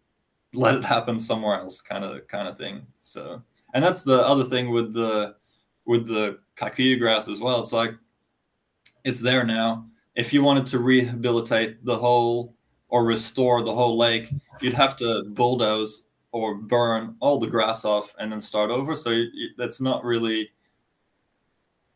[0.52, 2.86] let it happen somewhere else, kind of kind of thing.
[3.02, 3.42] So,
[3.74, 5.36] and that's the other thing with the
[5.86, 7.60] with the kikuyu grass as well.
[7.60, 7.94] It's like
[9.04, 9.86] it's there now.
[10.14, 12.54] If you wanted to rehabilitate the whole
[12.88, 18.12] or restore the whole lake, you'd have to bulldoze or burn all the grass off
[18.18, 18.96] and then start over.
[18.96, 19.22] So
[19.56, 20.50] that's not really,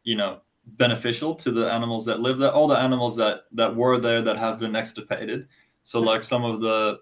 [0.05, 2.53] you know, beneficial to the animals that live there.
[2.53, 5.49] All the animals that that were there that have been extirpated.
[5.83, 7.01] So like some of the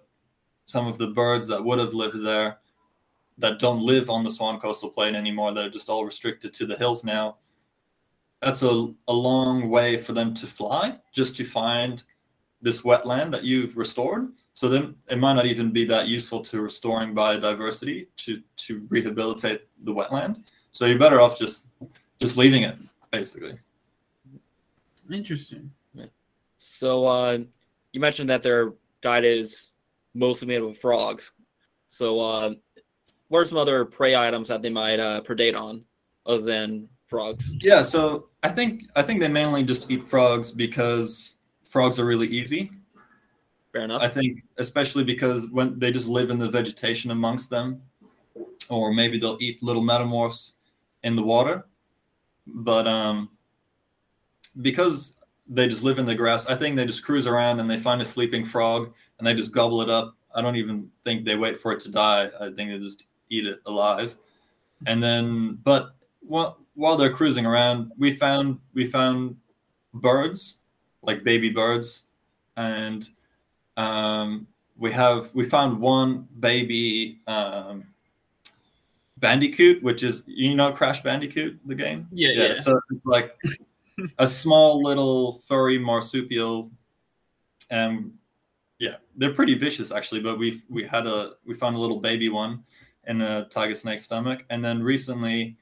[0.64, 2.57] some of the birds that would have lived there
[3.37, 5.53] that don't live on the Swan Coastal Plain anymore.
[5.53, 7.37] They're just all restricted to the hills now.
[8.40, 12.03] That's a, a long way for them to fly just to find
[12.62, 14.33] this wetland that you've restored.
[14.57, 19.69] So then it might not even be that useful to restoring biodiversity to to rehabilitate
[19.85, 20.45] the wetland.
[20.71, 21.66] So you're better off just
[22.19, 22.77] just leaving it,
[23.11, 23.59] basically.
[25.12, 25.71] Interesting.
[26.59, 27.38] So uh,
[27.92, 29.73] you mentioned that their diet is
[30.14, 31.33] mostly made of frogs.
[31.90, 32.55] So uh,
[33.29, 35.85] what are some other prey items that they might uh, predate on
[36.25, 37.53] other than frogs?
[37.61, 42.29] Yeah, so I think I think they mainly just eat frogs because frogs are really
[42.29, 42.71] easy.
[43.77, 44.01] Fair enough.
[44.01, 47.83] I think especially because when they just live in the vegetation amongst them,
[48.71, 50.55] or maybe they'll eat little metamorphs
[51.03, 51.67] in the water.
[52.47, 53.29] But um,
[54.62, 57.77] because they just live in the grass, I think they just cruise around and they
[57.77, 60.17] find a sleeping frog and they just gobble it up.
[60.35, 62.31] I don't even think they wait for it to die.
[62.41, 64.17] I think they just eat it alive.
[64.87, 69.37] And then, but while, while they're cruising around, we found we found
[69.93, 70.57] birds,
[71.03, 72.07] like baby birds,
[72.57, 73.07] and
[73.77, 74.47] um,
[74.79, 77.85] we have we found one baby um,
[79.19, 82.09] bandicoot, which is you know Crash Bandicoot, the game.
[82.12, 82.53] Yeah, yeah.
[82.55, 83.37] So it's like
[84.19, 86.71] a small little furry marsupial,
[87.71, 88.12] and
[88.79, 90.21] yeah, they're pretty vicious actually.
[90.21, 92.65] But we we had a we found a little baby one
[93.07, 95.57] in a tiger snake stomach, and then recently,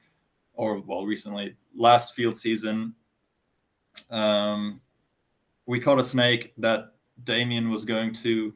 [0.53, 2.93] or well, recently last field season,
[4.09, 4.81] um,
[5.65, 8.53] we caught a snake that Damian was going to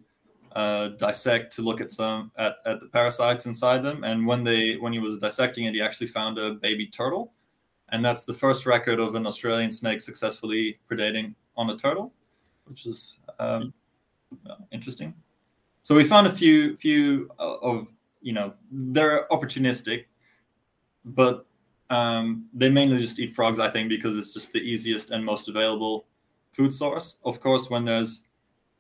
[0.56, 4.04] uh, dissect to look at some at, at the parasites inside them.
[4.04, 7.34] And when they when he was dissecting it, he actually found a baby turtle,
[7.90, 12.14] and that's the first record of an Australian snake successfully predating on a turtle,
[12.66, 13.74] which is um,
[14.72, 15.14] interesting.
[15.84, 17.88] So we found a few few of
[18.22, 20.06] you know they're opportunistic,
[21.06, 21.46] but
[21.90, 25.48] um, they mainly just eat frogs, I think, because it's just the easiest and most
[25.48, 26.06] available
[26.54, 27.18] food source.
[27.26, 28.24] Of course, when there's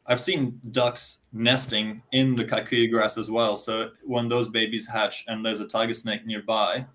[0.09, 3.55] I've seen ducks nesting in the kikuyu grass as well.
[3.55, 6.85] So when those babies hatch and there's a tiger snake nearby,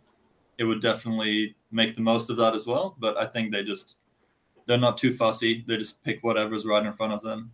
[0.59, 2.97] it would definitely make the most of that as well.
[2.99, 3.97] But I think they just
[4.67, 5.65] they're not too fussy.
[5.67, 7.53] They just pick whatever's right in front of them.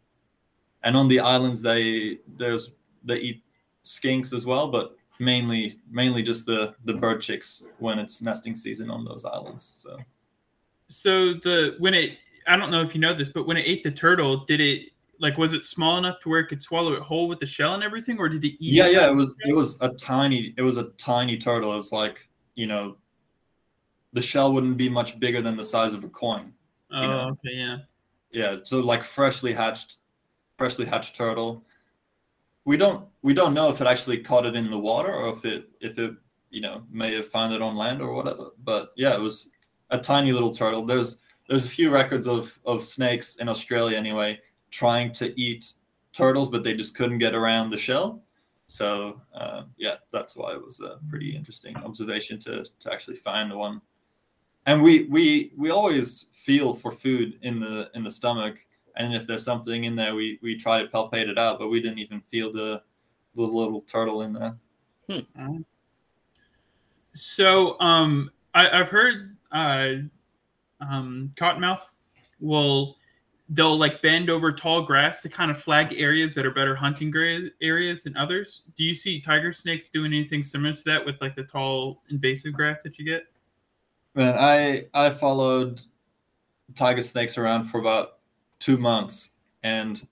[0.83, 2.73] And on the islands, they there's
[3.05, 3.43] they eat
[3.85, 8.91] skinks as well, but mainly mainly just the the bird chicks when it's nesting season
[8.91, 9.75] on those islands.
[9.77, 9.99] So
[10.89, 13.85] So the when it I don't know if you know this, but when it ate
[13.85, 14.90] the turtle, did it
[15.21, 17.75] like was it small enough to where it could swallow it whole with the shell
[17.75, 18.73] and everything, or did it eat?
[18.73, 18.93] yeah, it?
[18.95, 21.77] yeah, it was it was a tiny it was a tiny turtle.
[21.77, 22.97] It's like you know,
[24.13, 26.53] the shell wouldn't be much bigger than the size of a coin.
[26.91, 27.29] Oh, know.
[27.31, 27.77] okay, yeah.
[28.33, 29.97] Yeah, so like freshly hatched,
[30.57, 31.65] freshly hatched turtle.
[32.65, 35.45] We don't we don't know if it actually caught it in the water or if
[35.45, 36.15] it if it
[36.49, 38.51] you know may have found it on land or whatever.
[38.65, 39.51] But yeah, it was
[39.91, 40.87] a tiny little turtle.
[40.87, 45.73] There's there's a few records of of snakes in Australia anyway trying to eat
[46.13, 48.23] turtles, but they just couldn't get around the shell.
[48.67, 53.53] So uh, yeah, that's why it was a pretty interesting observation to to actually find
[53.53, 53.81] one.
[54.67, 58.59] And we we we always feel for food in the in the stomach,
[58.97, 61.81] and if there's something in there, we we try to palpate it out, but we
[61.81, 62.83] didn't even feel the
[63.35, 64.57] the little turtle in there.
[65.09, 65.63] Hmm.
[67.15, 69.95] So um, I, I've heard uh,
[70.81, 71.83] um, cottonmouth
[72.39, 72.97] will
[73.51, 77.11] they'll like bend over tall grass to kind of flag areas that are better hunting
[77.11, 78.63] gra- areas than others.
[78.79, 82.53] Do you see tiger snakes doing anything similar to that with like the tall invasive
[82.53, 83.25] grass that you get?
[84.15, 85.83] Man, I I followed
[86.77, 88.19] tiger snakes around for about
[88.61, 89.33] two months,
[89.65, 90.07] and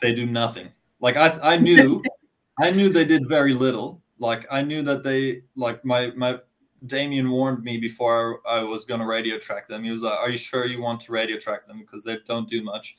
[0.00, 0.68] they do nothing.
[1.00, 2.02] Like I I knew,
[2.60, 4.02] I knew they did very little.
[4.18, 6.38] Like I knew that they like my my
[6.86, 9.84] Damian warned me before I was going to radio track them.
[9.84, 12.48] He was like, "Are you sure you want to radio track them because they don't
[12.48, 12.96] do much?"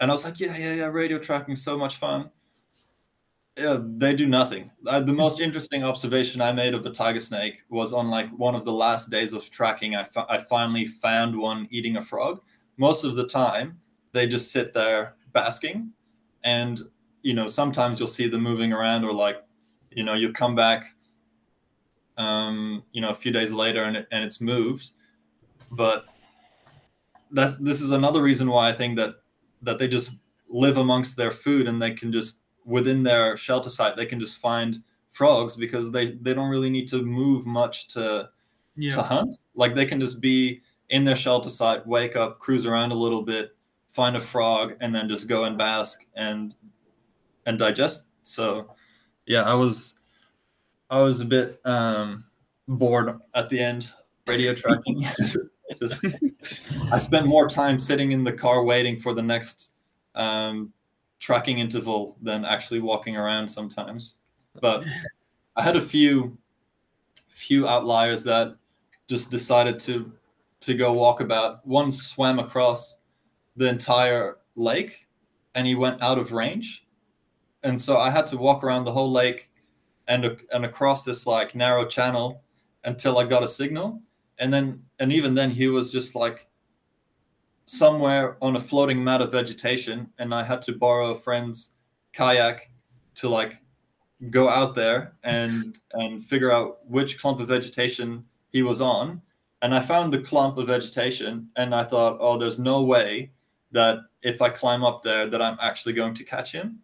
[0.00, 0.86] And I was like, "Yeah, yeah, yeah.
[0.86, 2.30] Radio tracking so much fun."
[3.56, 4.70] Yeah, they do nothing.
[4.86, 8.54] Uh, the most interesting observation I made of a tiger snake was on like one
[8.54, 9.96] of the last days of tracking.
[9.96, 12.42] I, I finally found one eating a frog.
[12.76, 13.80] Most of the time,
[14.12, 15.92] they just sit there basking,
[16.44, 16.82] and
[17.22, 19.42] you know sometimes you'll see them moving around or like
[19.90, 20.95] you know you come back
[22.16, 24.90] um, you know a few days later and, it, and it's moved.
[25.70, 26.06] But
[27.32, 29.16] that's this is another reason why i think that
[29.62, 33.96] that they just live amongst their food and they can just within their shelter site
[33.96, 38.28] they can just find frogs because they they don't really need to move much to
[38.76, 38.90] Yeah.
[38.90, 39.38] to hunt.
[39.54, 43.22] Like they can just be in their shelter site wake up cruise around a little
[43.22, 43.56] bit
[43.90, 46.54] find a frog and then just go and bask and
[47.46, 48.08] and digest.
[48.22, 48.70] So
[49.26, 49.98] yeah i was
[50.90, 52.24] i was a bit um
[52.68, 53.92] bored at the end
[54.26, 55.06] radio tracking.
[55.80, 56.04] Just
[56.92, 59.70] i spent more time sitting in the car waiting for the next
[60.14, 60.72] um
[61.18, 64.16] tracking interval than actually walking around sometimes.
[64.60, 64.84] But
[65.56, 66.38] i had a few
[67.28, 68.56] few outliers that
[69.08, 70.12] just decided to
[70.60, 71.66] to go walk about.
[71.66, 72.98] One swam across
[73.56, 75.06] the entire lake
[75.54, 76.86] and he went out of range.
[77.62, 79.50] And so i had to walk around the whole lake
[80.08, 82.42] and and across this like narrow channel
[82.84, 84.00] until i got a signal.
[84.38, 86.46] And then and even then he was just like
[87.64, 91.72] somewhere on a floating mat of vegetation and i had to borrow a friend's
[92.12, 92.70] kayak
[93.16, 93.56] to like
[94.30, 99.20] go out there and and figure out which clump of vegetation he was on.
[99.62, 103.32] And i found the clump of vegetation and i thought oh there's no way
[103.72, 106.80] that if i climb up there that i'm actually going to catch him.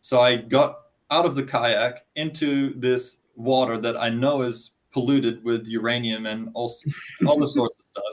[0.00, 5.42] So i got out of the kayak into this water that i know is polluted
[5.44, 8.04] with uranium and all, the sorts of stuff.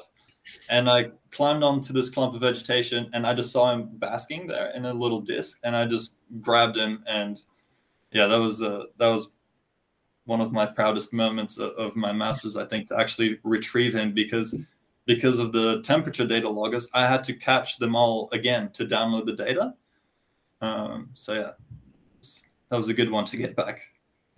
[0.69, 4.71] And i climbed onto this clump of vegetation and i just saw him basking there
[4.71, 7.41] in a little disc and i just grabbed him and
[8.11, 9.29] yeah that was uh, that was
[10.25, 14.13] one of my proudest moments of, of my masters i think to actually retrieve him
[14.13, 14.55] because
[15.05, 19.25] because of the temperature data loggers i had to catch them all again to download
[19.25, 19.73] the data.
[20.61, 21.51] Um, so yeah
[22.75, 23.81] that was a good one to get back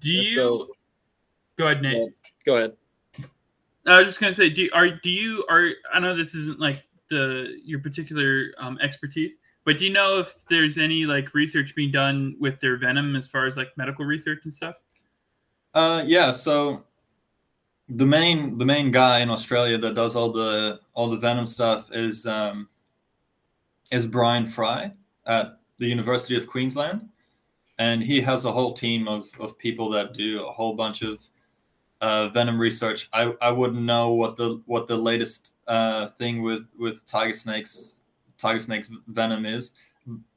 [0.00, 0.68] Do you So,
[1.58, 1.96] go ahead, Nate?
[1.96, 2.06] yeah,
[2.46, 2.72] go ahead.
[3.86, 6.58] I was just gonna say, do you, are do you are I know this isn't
[6.58, 11.74] like the your particular um, expertise, but do you know if there's any like research
[11.74, 14.76] being done with their venom as far as like medical research and stuff?
[15.74, 16.30] Uh, yeah.
[16.30, 16.84] So
[17.88, 21.90] the main the main guy in Australia that does all the all the venom stuff
[21.92, 22.68] is um,
[23.90, 24.92] is Bryan Fry
[25.26, 27.08] at the University of Queensland,
[27.78, 31.20] and he has a whole team of of people that do a whole bunch of
[32.00, 33.08] uh, venom research.
[33.12, 37.94] I, I wouldn't know what the what the latest uh, thing with with tiger snakes
[38.38, 39.72] tiger snakes venom is,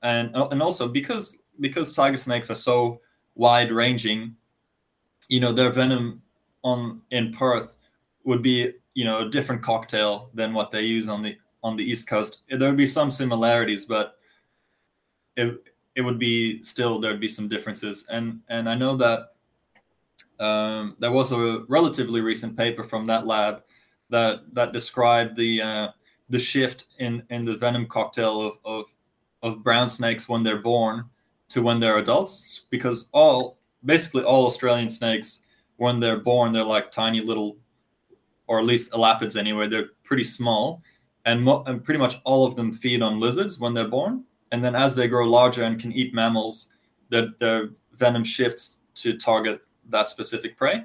[0.02, 3.02] and and also because because tiger snakes are so
[3.36, 4.36] wide ranging
[5.32, 6.22] you know their venom
[6.64, 7.78] on in Perth
[8.26, 11.84] would be you know a different cocktail than what they use on the on the
[11.84, 12.39] east coast.
[12.50, 14.18] There would be some similarities, but
[15.36, 15.64] it
[15.96, 18.06] it would be still there'd be some differences.
[18.10, 19.34] And and I know that
[20.40, 23.64] um, there was a relatively recent paper from that lab
[24.10, 25.88] that that described the uh,
[26.30, 28.86] the shift in in the venom cocktail of of
[29.44, 31.06] of brown snakes when they're born
[31.50, 35.42] to when they're adults because all basically all Australian snakes
[35.78, 37.58] when they're born they're like tiny little
[38.48, 40.82] or at least elapids anyway they're pretty small
[41.26, 44.64] and, mo- and pretty much all of them feed on lizards when they're born and
[44.64, 46.70] then as they grow larger and can eat mammals
[47.10, 50.84] their, their venom shifts to target that specific prey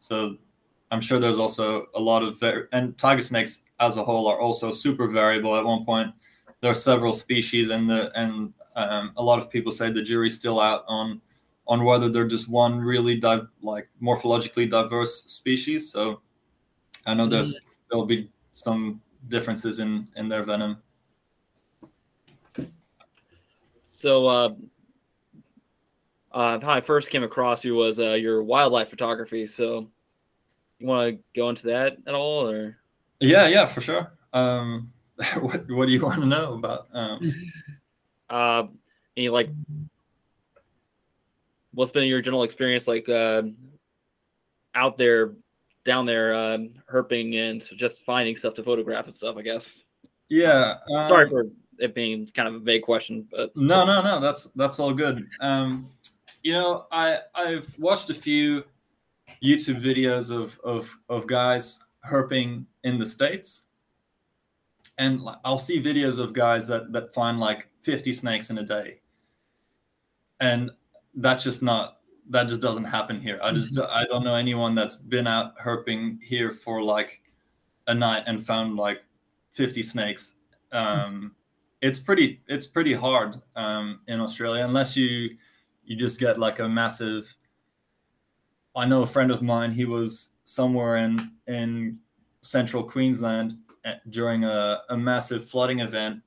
[0.00, 0.36] so
[0.90, 4.40] i'm sure there's also a lot of var- and tiger snakes as a whole are
[4.40, 6.12] also super variable at one point
[6.60, 10.38] there are several species and the and um, a lot of people say the jury's
[10.38, 11.20] still out on
[11.66, 15.90] on whether they're just one really di- like morphologically diverse species.
[15.90, 16.20] So
[17.06, 20.82] I know there's there'll be some differences in in their venom.
[24.02, 24.48] So, uh,
[26.32, 29.46] uh, how I first came across you was uh, your wildlife photography.
[29.46, 29.86] So,
[30.80, 32.78] you want to go into that at all, or?
[33.20, 34.12] Yeah, yeah, for sure.
[34.32, 34.92] Um,
[35.38, 36.88] what what do you want to know about?
[36.92, 37.32] Um,
[38.28, 38.66] Uh,
[39.14, 39.50] any like,
[41.74, 43.42] what's been your general experience like uh,
[44.74, 45.34] out there,
[45.84, 49.36] down there, um, herping and just finding stuff to photograph and stuff?
[49.36, 49.82] I guess.
[50.30, 50.76] yeah.
[50.96, 51.44] Um, Sorry for
[51.78, 54.20] it being kind of a vague question, but No, no, no.
[54.20, 55.26] That's that's all good.
[55.40, 55.88] Um,
[56.42, 58.64] you know, I I've watched a few
[59.42, 63.66] YouTube videos of of of guys herping in the states,
[64.98, 69.00] and I'll see videos of guys that that find like 50 snakes in a day,
[70.40, 70.70] and
[71.14, 71.98] that's just not
[72.30, 73.38] that just doesn't happen here.
[73.42, 77.20] I just I don't know anyone that's been out herping here for like
[77.86, 79.02] a night and found like
[79.52, 80.36] 50 snakes.
[80.72, 81.34] Um,
[81.82, 85.30] it's pretty it's pretty hard um, in Australia unless you
[85.84, 87.34] you just get like a massive.
[88.74, 89.72] I know a friend of mine.
[89.72, 91.98] He was somewhere in in
[92.40, 96.22] central Queensland eh, during a, a massive flooding event,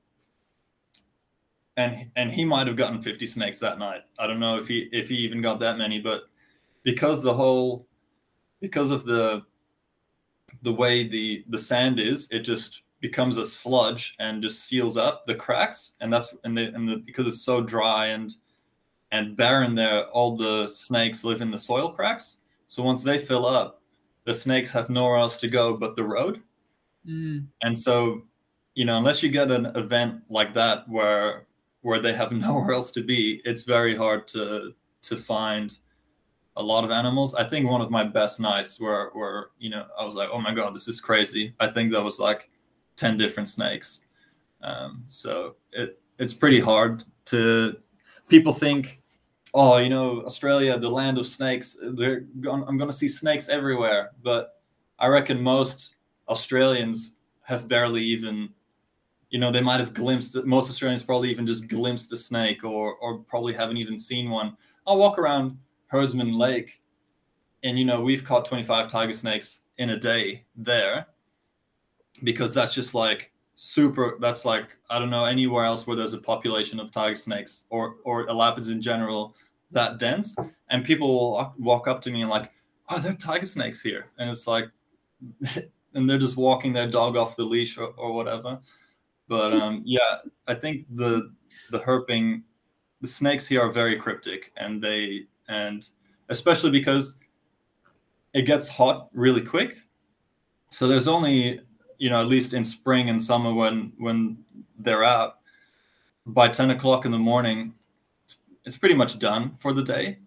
[1.78, 4.02] and and he might have gotten 50 snakes that night.
[4.18, 6.24] I don't know if he if he even got that many, but
[6.82, 7.88] because the whole
[8.60, 9.42] because of the
[10.62, 15.26] the way the the sand is, it just becomes a sludge and just seals up
[15.26, 15.92] the cracks.
[16.00, 18.34] And that's and the and the because it's so dry and
[19.12, 22.38] and barren there all the snakes live in the soil cracks.
[22.68, 23.82] So once they fill up
[24.26, 26.42] the snakes have nowhere else to go but the road.
[27.08, 27.46] Mm.
[27.62, 28.24] and so
[28.74, 31.46] you know unless you get an event like that where
[31.82, 34.72] where they have nowhere else to be it's very hard to
[35.02, 35.78] to find
[36.58, 37.34] a lot of animals.
[37.34, 40.40] I think one of my best nights where where you know i was like oh
[40.40, 41.54] my god this is crazy.
[41.60, 42.50] I think that was like
[42.96, 44.00] 10 different snakes.
[44.62, 47.76] Um, so it it's pretty hard to
[48.28, 49.00] people think
[49.54, 54.10] oh you know australia the land of snakes they're i'm going to see snakes everywhere.
[54.22, 54.60] But
[54.98, 55.94] i reckon most
[56.28, 58.48] australians have barely even
[59.30, 62.94] you know they might have glimpsed most australians probably even just glimpsed a snake or
[62.96, 64.56] or probably haven't even seen one.
[64.86, 66.80] I'll walk around herdsman lake
[67.62, 71.06] and you know we've caught 25 tiger snakes in a day there
[72.24, 76.18] because that's just like super that's like i don't know anywhere else where there's a
[76.18, 79.34] population of tiger snakes or or elapids in general
[79.70, 80.36] that dense.
[80.70, 82.50] And people will walk- up to me and like
[82.88, 84.06] oh there are tiger snakes here.
[84.18, 84.66] And it's like
[85.94, 88.58] and they're just walking their dog off the leash or, or whatever.
[89.28, 91.32] But um yeah i think the
[91.70, 92.42] the herping
[93.00, 95.88] the snakes here are very cryptic and they and
[96.28, 97.18] especially because
[98.32, 99.78] it gets hot really quick.
[100.70, 101.60] So there's only
[101.98, 104.38] you know at least in spring and summer when when
[104.78, 105.38] they're out
[106.26, 107.72] by 10 o'clock in the morning
[108.64, 110.18] it's pretty much done for the day.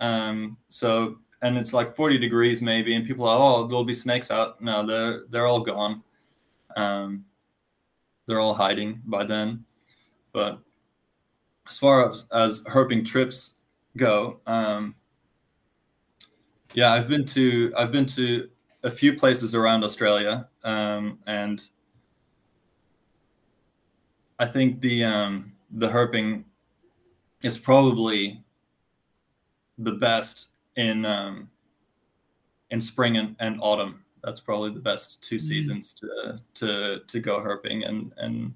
[0.00, 4.30] Um so and it's like 40 degrees maybe and people are oh there'll be snakes
[4.30, 4.60] out.
[4.60, 6.02] No they're they're all gone.
[6.76, 7.24] Um
[8.26, 9.64] they're all hiding by then.
[10.32, 10.58] But
[11.66, 13.56] as far as as herping trips
[13.96, 14.94] go um
[16.74, 18.48] yeah i've been to i've been to
[18.84, 21.68] a few places around australia um and
[24.38, 26.44] i think the um the herping
[27.42, 28.42] is probably
[29.78, 31.50] the best in um
[32.70, 35.40] in spring and, and autumn that's probably the best two Mm.
[35.40, 38.54] seasons to to to go herping and and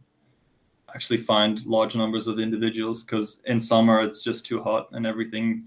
[0.94, 5.64] actually find large numbers of individuals because in summer it's just too hot and everything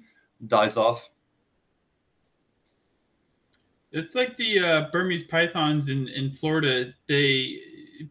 [0.47, 1.10] dies off
[3.91, 6.93] It's like the uh, Burmese pythons in, in Florida.
[7.07, 7.59] They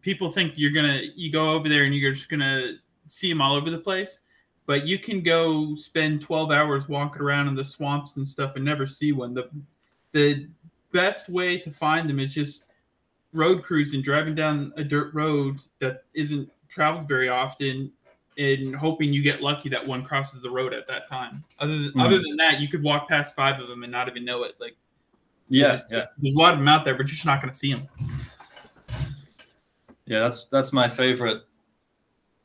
[0.01, 2.73] people think you're gonna you go over there and you're just gonna
[3.07, 4.19] see them all over the place,
[4.67, 8.63] but you can go spend 12 hours walking around in the swamps and stuff and
[8.63, 9.33] never see one.
[9.33, 9.49] The
[10.11, 10.47] the
[10.91, 12.65] best way to find them is just
[13.33, 17.91] road cruising, driving down a dirt road that isn't traveled very often,
[18.37, 21.43] and hoping you get lucky that one crosses the road at that time.
[21.59, 22.05] Other than, Mhm.
[22.05, 24.55] other than that, you could walk past five of them and not even know it.
[24.59, 24.75] Like
[25.51, 27.51] yeah there's- yeah There's a lot of them out there, but you're just not going
[27.51, 27.87] to see them.
[30.05, 31.43] yeah that's that's my favorite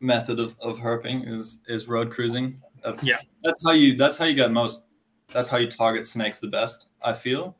[0.00, 3.16] method of, of herping is is road cruising that's Yeah.
[3.42, 4.84] that's how you that's how you get most
[5.32, 7.56] that's how you target snakes the best i feel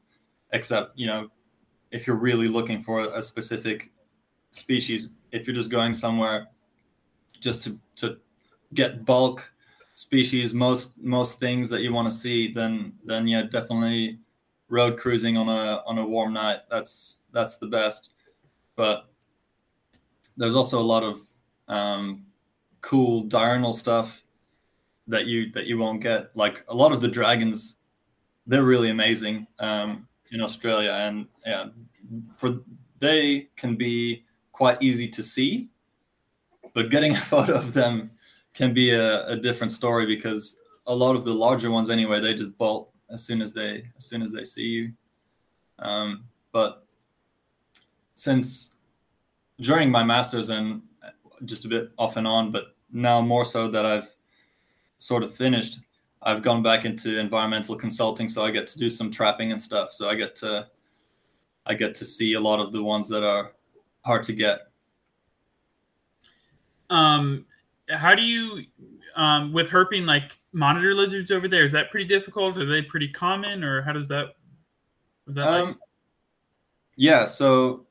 [0.53, 1.29] except you know
[1.91, 3.91] if you're really looking for a specific
[4.51, 6.49] species if you're just going somewhere
[7.41, 8.19] just to, to
[8.75, 9.51] get bulk
[9.95, 14.19] species most most things that you want to see then then yeah definitely
[14.69, 18.11] road cruising on a on a warm night that's that's the best.
[18.75, 19.09] But
[20.37, 21.21] there's also a lot of
[21.69, 22.27] um,
[22.81, 24.23] cool diurnal stuff
[25.09, 26.37] that you that you won't get.
[26.37, 27.77] Like a lot of the dragons
[28.49, 30.93] they're really amazing um, in australia.
[30.93, 31.67] And yeah
[32.37, 32.61] for
[33.01, 35.69] they can be quite easy to see
[36.75, 38.11] but getting a photo of them
[38.55, 42.35] can be a, a different story because a lot of the larger ones anyway they
[42.35, 44.93] just bolt as soon as they as soon as they see you.
[45.79, 46.87] Um, but
[48.15, 48.77] since
[49.61, 50.83] during my masters and
[51.45, 54.15] just a bit off and on but now more so that i've
[54.99, 55.81] sort of finished
[56.23, 58.29] i've gone back into environmental consulting.
[58.29, 59.93] So i get to do some trapping and stuff.
[59.93, 60.67] So i get to
[61.67, 63.53] i get to see a lot of the ones that are
[64.05, 64.61] hard to get.
[66.91, 67.45] Um,
[67.89, 68.65] how do you,
[69.17, 71.65] um, with herping, like monitor lizards over there?
[71.65, 72.57] Is that pretty difficult?
[72.57, 74.35] Are they pretty common, or how does that?
[75.27, 75.65] Was that like?
[75.65, 75.79] Um,
[76.97, 77.87] yeah, so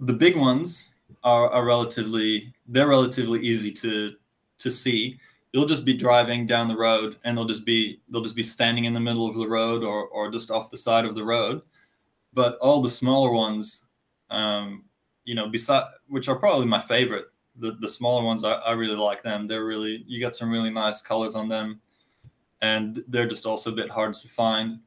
[0.00, 0.90] the big ones
[1.22, 4.14] are, are relatively they're relatively easy to
[4.58, 5.18] to see.
[5.52, 8.84] You'll just be driving down the road and they'll just be they'll just be standing
[8.84, 11.62] in the middle of the road or or just off the side of the road.
[12.32, 13.84] But all the smaller ones,
[14.30, 14.84] um,
[15.24, 17.26] you know, beside which are probably my favorite,
[17.56, 19.46] the the smaller ones, I, I really like them.
[19.46, 21.80] They're really you got some really nice colors on them,
[22.62, 24.80] and they're just also a bit hard to find.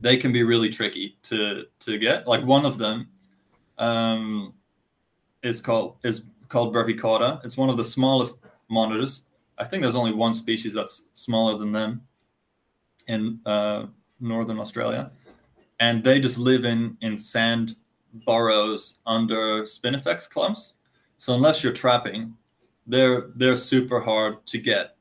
[0.00, 2.26] They can be really tricky to to get.
[2.26, 3.08] Like one of them,
[3.78, 4.54] um,
[5.42, 7.44] is called is called Brevicauda.
[7.44, 9.26] It's one of the smallest monitors.
[9.58, 12.02] I think there's only one species that's smaller than them
[13.08, 13.86] in uh,
[14.20, 15.10] northern Australia,
[15.80, 17.76] and they just live in in sand
[18.26, 20.74] burrows under spinifex clumps.
[21.20, 22.34] So unless you're trapping,
[22.86, 24.96] they're they're super hard to get.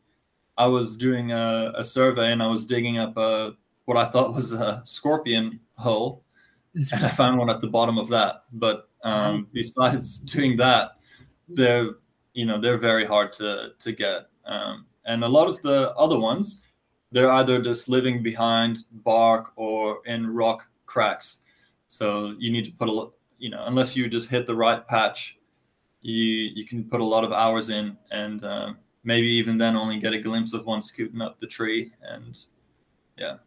[0.58, 3.54] I was doing a, a survey and I was digging up a
[3.86, 6.26] what I thought was a scorpion hole,
[6.76, 8.44] and I found one at the bottom of that.
[8.52, 10.92] But um, besides doing that,
[11.48, 11.92] they're
[12.34, 14.28] you know they're very hard to to get.
[14.44, 16.60] Um, and a lot of the other ones,
[17.14, 21.40] they're either just living behind bark or in rock cracks.
[21.88, 23.08] So you need to put a
[23.38, 25.39] you know unless you just hit the right patch,
[26.02, 30.00] you you can put a lot of hours in and um, maybe even then only
[30.00, 32.40] get a glimpse of one scooting up the tree and
[33.18, 33.38] yeah.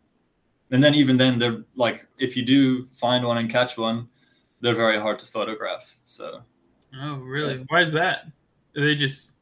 [0.70, 4.08] And then even then they're like if you do find one and catch one
[4.60, 6.42] they're very hard to photograph so.
[7.00, 7.56] Oh really?
[7.56, 7.64] Yeah.
[7.68, 8.26] why is that?
[8.74, 9.32] Do they just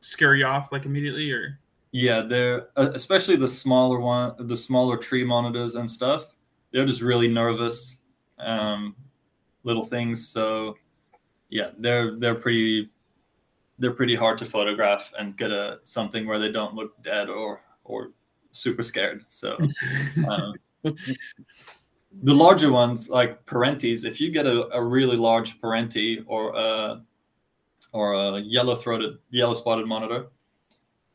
[0.00, 1.58] scare you off like immediately or?
[1.92, 6.36] Yeah they're uh, especially the smaller one the smaller tree monitors and stuff
[6.72, 7.98] they're just really nervous
[8.38, 8.96] um,
[9.62, 10.76] little things so
[11.48, 12.90] yeah they're they're pretty
[13.78, 17.60] they're pretty hard to photograph and get a something where they don't look dead or
[17.84, 18.10] or
[18.52, 19.56] super scared so
[20.28, 20.54] um,
[22.22, 27.02] the larger ones like perenties if you get a, a really large perentie or a
[27.92, 30.26] or a yellow throated yellow spotted monitor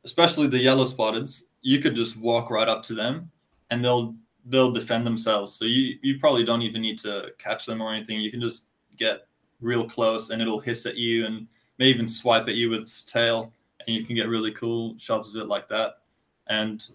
[0.04, 3.32] especially the yellow spotteds you could just walk right up to them
[3.70, 4.16] and they'll
[4.46, 5.54] they'll defend themselves.
[5.54, 8.20] So you you probably don't even need to catch them or anything.
[8.20, 8.66] You can just
[8.98, 9.28] get
[9.62, 11.48] real close and it'll hiss at you and
[11.78, 13.54] may even swipe at you with its tail
[13.86, 16.00] and you can get really cool shots of it like that.
[16.48, 16.86] And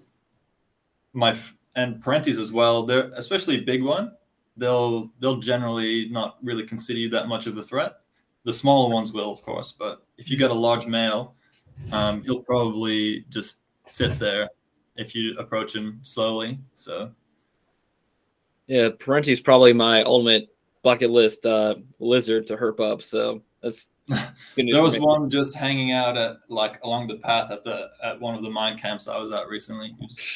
[1.12, 1.36] my
[1.76, 4.12] and perenties as well they're especially a big one
[4.56, 7.94] they'll they'll generally not really consider you that much of a threat.
[8.44, 11.34] The smaller ones will of course but if you get a large male
[11.92, 14.48] um, he'll probably just sit there
[14.96, 17.10] if you approach him slowly so.
[18.66, 20.53] Yeah perenties probably my ultimate
[20.84, 23.88] bucket list uh, lizard to herp up so that's
[24.56, 28.34] there was one just hanging out at like along the path at the at one
[28.34, 29.96] of the mine camps I was at recently.
[30.08, 30.28] Just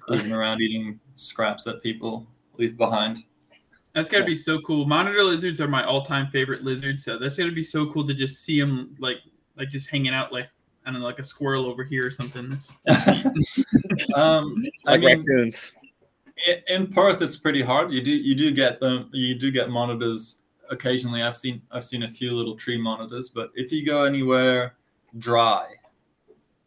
[0.00, 2.26] cruising around eating scraps that people
[2.58, 3.24] leave behind.
[3.94, 4.30] That's gotta yeah.
[4.30, 4.86] be so cool.
[4.86, 7.04] Monitor lizards are my all-time favorite lizards.
[7.04, 9.18] So that's gotta be so cool to just see them like
[9.56, 10.48] like just hanging out like
[10.84, 12.48] I don't know like a squirrel over here or something.
[12.50, 13.06] That's, that's
[14.14, 15.72] um, like I mean, raccoons.
[16.68, 17.92] In Perth, it's pretty hard.
[17.92, 19.10] You do you do get them.
[19.12, 23.50] You do get monitors occasionally I've seen I've seen a few little tree monitors, but
[23.54, 24.76] if you go anywhere
[25.18, 25.66] dry,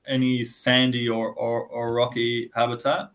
[0.05, 3.11] any sandy or, or, or rocky habitat,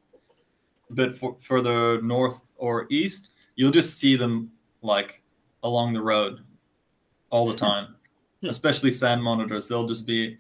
[0.91, 4.51] a bit for, further north or east, you'll just see them
[4.83, 5.23] like
[5.63, 6.41] along the road
[7.31, 7.95] all the time.
[8.41, 8.49] Hmm.
[8.49, 10.39] Especially sand monitors, they'll just be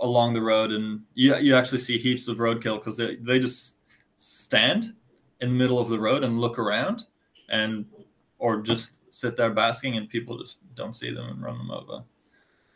[0.00, 3.76] along the road, and you you actually see heaps of roadkill because they they just
[4.18, 4.94] stand
[5.40, 7.04] in the middle of the road and look around,
[7.48, 7.84] and
[8.38, 12.02] or just sit there basking and people just don't see them and run them over.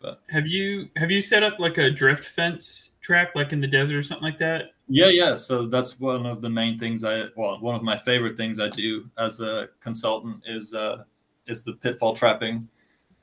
[0.00, 3.66] But have you have you set up like a drift fence trap like in the
[3.66, 4.72] desert or something like that?
[4.88, 5.32] Yeah, yeah.
[5.34, 8.68] So that's one of the main things I well, one of my favorite things I
[8.68, 11.04] do as a consultant is uh
[11.46, 12.68] is the pitfall trapping.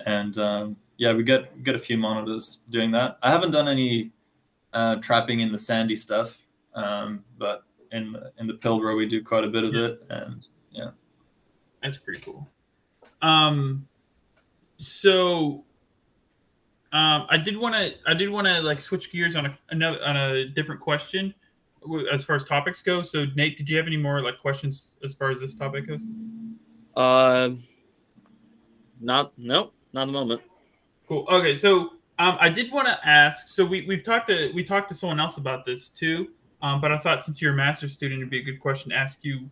[0.05, 3.17] And um yeah, we get get a few monitors doing that.
[3.21, 4.11] I haven't done any
[4.73, 6.37] uh, trapping in the sandy stuff,
[6.75, 9.85] um, but in the, in the Pilbara we do quite a bit of yeah.
[9.85, 10.89] it, and yeah.
[11.83, 12.47] That's pretty cool.
[13.21, 13.87] Um,
[14.77, 15.63] so
[16.93, 20.03] um, I did want to I did want to like switch gears on a another
[20.03, 21.33] on a different question
[22.11, 23.01] as far as topics go.
[23.01, 26.05] So Nate, did you have any more like questions as far as this topic goes?
[26.95, 27.51] Uh,
[28.99, 30.41] not no, not at the moment.
[31.07, 31.25] Cool.
[31.29, 33.47] Okay, so um, I did want to ask.
[33.47, 36.29] So we we've talked to we talked to someone else about this too.
[36.61, 38.95] Um, but I thought since you're a master's student, it'd be a good question to
[38.95, 39.49] ask you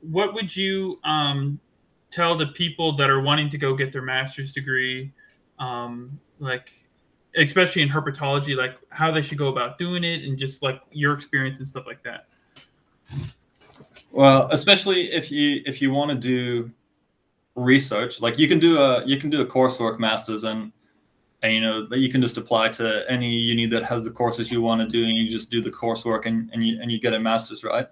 [0.00, 1.58] what would you um,
[2.10, 5.12] tell the people that are wanting to go get their master's degree,
[5.58, 6.72] um, like
[7.36, 11.14] especially in herpetology, like how they should go about doing it, and just like your
[11.14, 12.26] experience and stuff like that?
[14.10, 16.70] Well, especially if you if you want to do
[17.54, 18.20] research.
[18.20, 20.72] Like you can do a you can do a coursework masters and
[21.42, 24.50] and you know that you can just apply to any uni that has the courses
[24.50, 27.00] you want to do and you just do the coursework and, and you and you
[27.00, 27.88] get a master's right?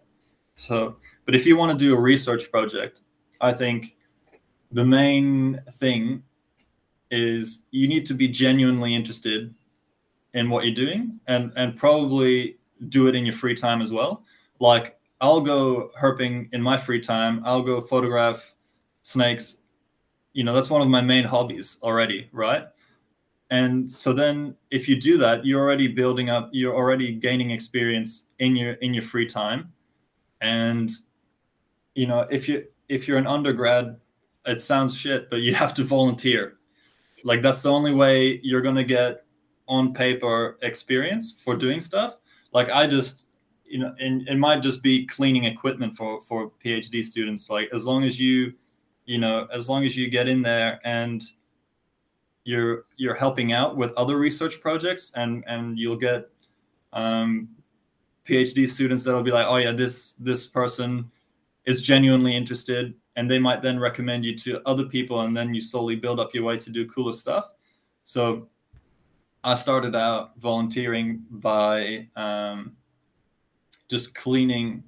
[0.55, 3.03] So but if you want to do a research project
[3.41, 3.97] i think
[4.73, 6.23] the main thing
[7.11, 9.55] is you need to be genuinely interested
[10.35, 12.57] in what you're doing and and probably
[12.89, 14.23] do it in your free time as well.
[14.61, 18.55] Like i'll go herping in my free time i'll go photograph
[19.03, 19.59] snakes.
[20.33, 22.65] You know that's one of my main hobbies already right
[23.51, 28.27] and so then if you do that you're already building up you're already gaining experience
[28.39, 29.73] in your in your free time.
[30.41, 30.91] And
[31.95, 34.01] you know if you if you're an undergrad
[34.47, 36.59] it sounds shit but you have to volunteer.
[37.25, 39.25] Like that's the only way you're going to get
[39.69, 42.17] on paper experience for doing stuff.
[42.53, 43.27] Like i just
[43.65, 47.51] you know and it might just be cleaning equipment for for phd students.
[47.51, 48.53] Like as long as you
[49.07, 51.21] you know as long as you get in there and
[52.45, 56.29] you're you're helping out with other research projects and and you'll get
[56.93, 57.49] um,
[58.27, 61.11] phd students that'll be like oh yeah this this person
[61.67, 65.61] is genuinely interested and they might then recommend you to other people and then you
[65.61, 67.53] slowly build up your way to do cooler stuff.
[68.05, 68.49] So
[69.43, 72.77] i started out volunteering by um,
[73.89, 74.83] just cleaning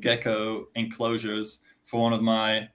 [0.00, 2.68] gecko enclosures for one of my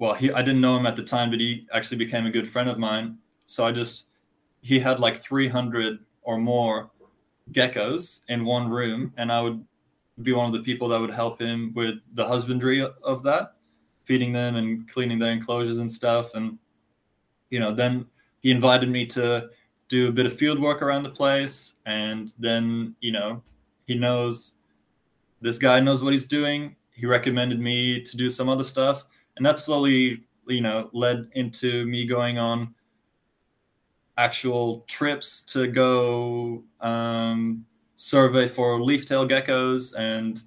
[0.00, 2.48] well he i didn't know him at the time but he actually became a good
[2.50, 3.16] friend of mine
[3.50, 4.06] so I just
[4.60, 6.90] he had like 300 or more
[7.50, 9.64] geckos in one room, and I would
[10.22, 13.56] be one of the people that would help him with the husbandry of that,
[14.04, 16.34] feeding them and cleaning their enclosures and stuff.
[16.34, 16.58] And
[17.48, 18.06] you know, then
[18.38, 19.48] he invited me to
[19.88, 23.42] do a bit of field work around the place, and then you know,
[23.88, 24.54] he knows
[25.40, 26.76] this guy knows what he's doing.
[26.92, 29.06] He recommended me to do some other stuff,
[29.36, 32.74] and that slowly, you know, led into me going on
[34.18, 37.64] actual trips to go um,
[37.96, 40.42] survey for leaf-tail geckos and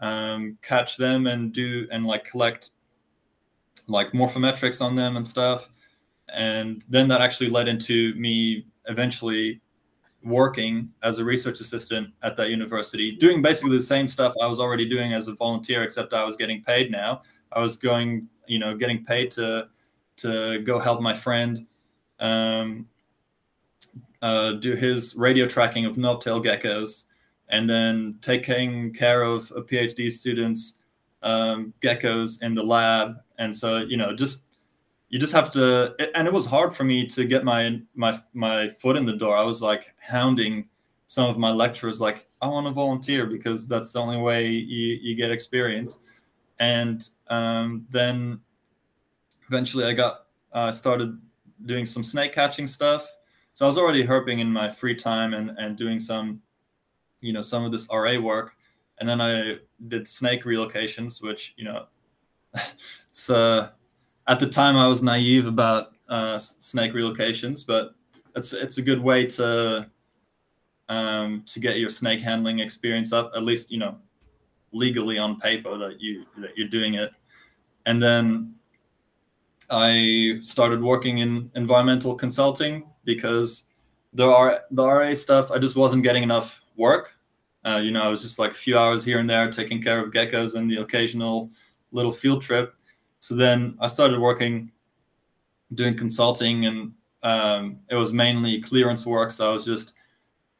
[0.00, 2.70] um, catch them and do and like collect
[3.88, 5.70] like morphometrics on them and stuff.
[6.32, 9.60] And then that actually led into me eventually
[10.24, 14.58] working as a research assistant at that university, doing basically the same stuff I was
[14.58, 17.22] already doing as a volunteer, except I was getting paid now.
[17.52, 19.68] I was going, you know, getting paid to
[20.16, 21.66] to go help my friend
[22.20, 22.86] um,
[24.22, 27.04] uh, do his radio tracking of knobtail geckos,
[27.48, 30.78] and then taking care of a PhD student's
[31.22, 33.16] um, geckos in the lab.
[33.38, 34.44] And so, you know, just
[35.08, 35.94] you just have to.
[36.14, 39.36] And it was hard for me to get my my my foot in the door.
[39.36, 40.68] I was like hounding
[41.06, 44.98] some of my lecturers, like, I want to volunteer because that's the only way you
[45.00, 45.98] you get experience.
[46.58, 48.40] And um, then
[49.48, 51.18] eventually, I got uh, started
[51.64, 53.08] doing some snake catching stuff
[53.56, 56.42] so I was already herping in my free time and, and doing some,
[57.22, 58.52] you know, some of this RA work.
[58.98, 59.56] And then I
[59.88, 61.86] did snake relocations, which, you know,
[63.08, 63.70] it's uh,
[64.26, 67.94] at the time I was naive about uh, snake relocations, but
[68.34, 69.86] it's it's a good way to
[70.90, 73.96] um, to get your snake handling experience up, at least you know
[74.72, 77.12] legally on paper that you that you're doing it.
[77.86, 78.54] And then
[79.70, 83.64] I started working in environmental consulting because
[84.12, 85.50] there are the RA stuff.
[85.50, 87.12] I just wasn't getting enough work.
[87.66, 90.00] Uh, you know, I was just like a few hours here and there taking care
[90.00, 91.50] of geckos and the occasional
[91.90, 92.74] little field trip.
[93.20, 94.70] So then I started working,
[95.74, 96.92] doing consulting, and
[97.24, 99.32] um, it was mainly clearance work.
[99.32, 99.94] So I was just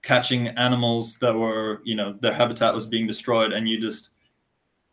[0.07, 4.11] catching animals that were, you know, their habitat was being destroyed, and you just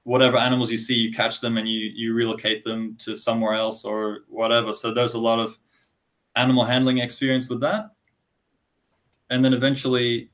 [0.06, 3.86] whatever animals you see, you catch them and you you relocate them to somewhere else
[3.86, 4.74] or whatever.
[4.74, 5.58] So there's a lot of
[6.36, 7.92] animal handling experience with that.
[9.30, 10.32] And then eventually,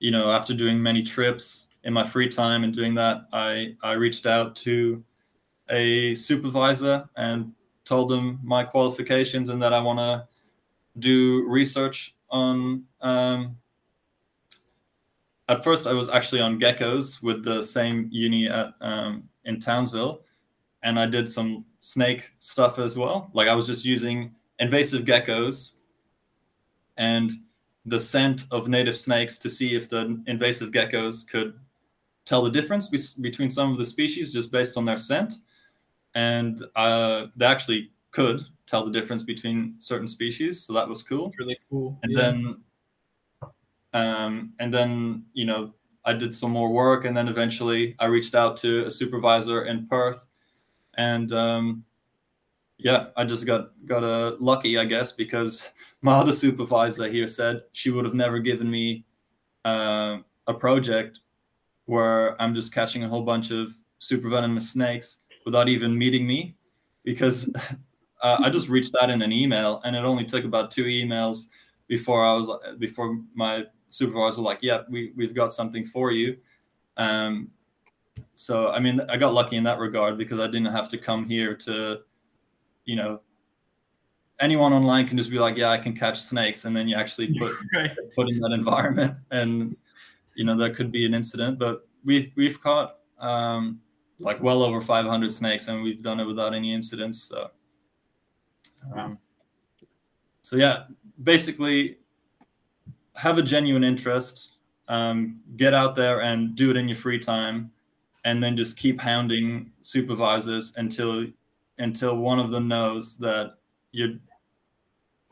[0.00, 3.92] you know, after doing many trips in my free time and doing that, I, I
[3.92, 5.02] reached out to
[5.70, 7.52] a supervisor and
[7.86, 10.28] told them my qualifications and that I want to
[10.98, 12.84] do research on.
[13.00, 13.56] Um,
[15.48, 20.22] at first, I was actually on geckos with the same uni at um, in Townsville,
[20.82, 23.30] and I did some snake stuff as well.
[23.34, 25.72] Like I was just using invasive geckos
[26.96, 27.30] and
[27.86, 31.54] the scent of native snakes to see if the invasive geckos could
[32.24, 35.34] tell the difference be- between some of the species just based on their scent.
[36.14, 40.64] And uh, they actually could tell the difference between certain species.
[40.64, 41.32] So that was cool.
[41.38, 41.98] Really cool.
[42.02, 42.20] And yeah.
[42.20, 42.62] then,
[43.94, 45.72] um, and then, you know,
[46.04, 47.06] I did some more work.
[47.06, 50.26] And then eventually I reached out to a supervisor in Perth
[50.98, 51.84] and, um,
[52.76, 55.64] yeah, I just got got uh, lucky, I guess, because
[56.02, 59.04] my other supervisor here said she would have never given me
[59.64, 61.20] uh, a project
[61.86, 66.56] where I'm just catching a whole bunch of super venomous snakes without even meeting me,
[67.04, 67.48] because
[68.22, 71.48] uh, I just reached out in an email, and it only took about two emails
[71.86, 73.64] before I was before my
[73.94, 76.36] supervisor like, "Yeah, we we've got something for you."
[76.96, 77.50] Um,
[78.34, 81.28] so I mean, I got lucky in that regard because I didn't have to come
[81.28, 82.00] here to,
[82.84, 83.20] you know,
[84.40, 87.34] anyone online can just be like, "Yeah, I can catch snakes," and then you actually
[87.38, 87.90] put right.
[88.14, 89.76] put in that environment, and
[90.34, 91.58] you know, there could be an incident.
[91.58, 93.80] But we've we've caught um,
[94.18, 97.22] like well over 500 snakes, and we've done it without any incidents.
[97.22, 97.50] So
[98.94, 99.18] um,
[100.42, 100.84] so yeah,
[101.22, 101.98] basically,
[103.14, 104.50] have a genuine interest.
[104.88, 107.70] Um, get out there and do it in your free time,
[108.24, 111.26] and then just keep hounding supervisors until
[111.78, 113.54] until one of them knows that
[113.92, 114.14] you're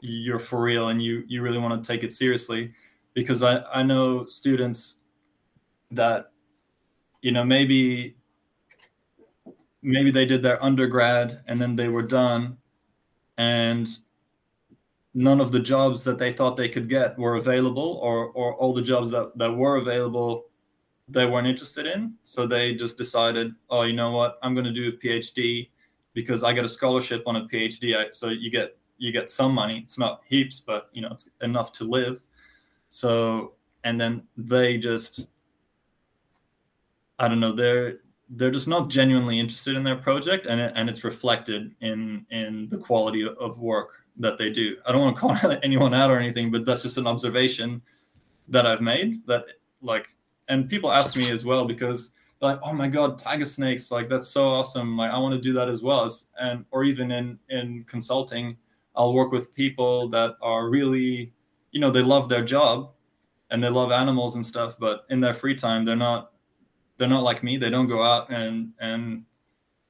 [0.00, 2.72] you're for real and you you really want to take it seriously.
[3.14, 4.96] Because I I know students
[5.90, 6.30] that
[7.20, 8.16] you know maybe
[9.82, 12.56] maybe they did their undergrad and then they were done
[13.36, 13.88] and
[15.14, 18.72] none of the jobs that they thought they could get were available or or all
[18.72, 20.46] the jobs that, that were available
[21.08, 22.14] they weren't interested in.
[22.24, 24.38] So they just decided oh you know what?
[24.42, 25.68] I'm going to do a phd
[26.14, 29.80] because i get a scholarship on a phd so you get you get some money.
[29.82, 32.22] It's not heaps but you know it's enough to live.
[32.88, 33.54] So
[33.84, 35.26] and then they just
[37.18, 37.98] i don't know they're
[38.30, 42.68] they're just not genuinely interested in their project and, it, and it's reflected in in
[42.68, 46.18] the quality of work that they do i don't want to call anyone out or
[46.18, 47.80] anything but that's just an observation
[48.48, 49.44] that i've made that
[49.80, 50.08] like
[50.48, 54.28] and people ask me as well because like oh my god tiger snakes like that's
[54.28, 57.38] so awesome like i want to do that as well as and or even in
[57.48, 58.56] in consulting
[58.96, 61.32] i'll work with people that are really
[61.70, 62.90] you know they love their job
[63.50, 66.32] and they love animals and stuff but in their free time they're not
[67.02, 67.56] they're not like me.
[67.56, 69.24] They don't go out and and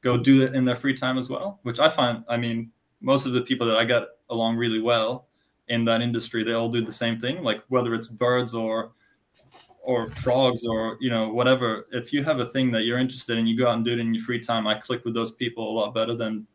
[0.00, 2.24] go do it in their free time as well, which I find.
[2.26, 2.72] I mean,
[3.02, 5.26] most of the people that I get along really well
[5.68, 7.42] in that industry, they all do the same thing.
[7.42, 8.92] Like whether it's birds or
[9.82, 11.86] or frogs or you know whatever.
[11.92, 13.98] If you have a thing that you're interested in, you go out and do it
[13.98, 14.66] in your free time.
[14.66, 16.46] I click with those people a lot better than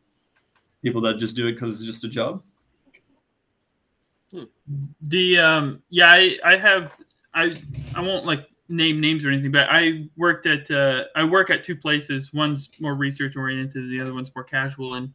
[0.82, 2.42] people that just do it because it's just a job.
[4.30, 4.44] Hmm.
[5.02, 6.96] The um yeah, I I have
[7.34, 7.56] I
[7.94, 11.64] I won't like name names or anything, but I worked at uh, I work at
[11.64, 12.32] two places.
[12.32, 14.94] One's more research oriented, the other one's more casual.
[14.94, 15.12] And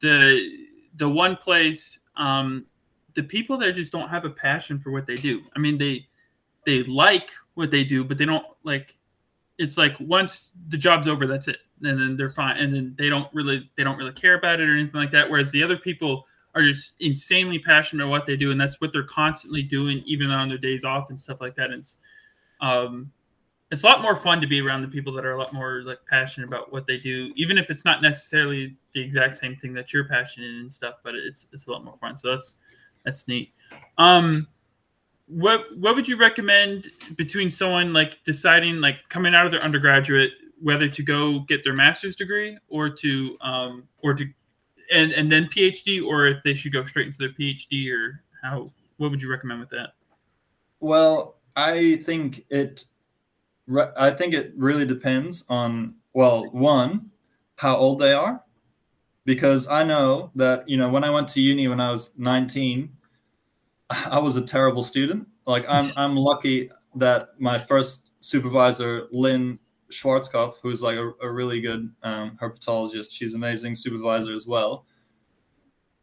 [0.00, 0.66] the
[0.96, 2.66] the one place, um,
[3.14, 5.40] the people there just don't have a passion for what they do.
[5.54, 6.06] I mean, they
[6.66, 8.96] they like what they do, but they don't like.
[9.58, 13.08] It's like once the job's over, that's it, and then they're fine, and then they
[13.08, 15.28] don't really they don't really care about it or anything like that.
[15.28, 18.92] Whereas the other people are just insanely passionate about what they do, and that's what
[18.92, 21.70] they're constantly doing, even on their days off and stuff like that.
[21.70, 21.90] And
[22.60, 23.12] um,
[23.70, 25.82] it's a lot more fun to be around the people that are a lot more
[25.84, 29.72] like passionate about what they do, even if it's not necessarily the exact same thing
[29.74, 30.96] that you're passionate in and stuff.
[31.04, 32.18] But it's it's a lot more fun.
[32.18, 32.56] So that's
[33.04, 33.52] that's neat.
[33.98, 34.48] Um,
[35.26, 40.32] what what would you recommend between someone like deciding like coming out of their undergraduate
[40.60, 44.26] whether to go get their master's degree or to um or to
[44.92, 48.72] and and then PhD or if they should go straight into their PhD or how
[48.96, 49.94] what would you recommend with that?
[50.80, 52.84] Well, I think it.
[53.96, 57.10] I think it really depends on well, one,
[57.56, 58.42] how old they are,
[59.24, 62.90] because I know that you know when I went to uni when I was 19,
[63.90, 65.28] I was a terrible student.
[65.46, 69.58] Like I'm, I'm lucky that my first supervisor, Lin
[69.90, 74.86] Schwarzkopf, who's like a, a really good um, herpetologist, she's amazing supervisor as well.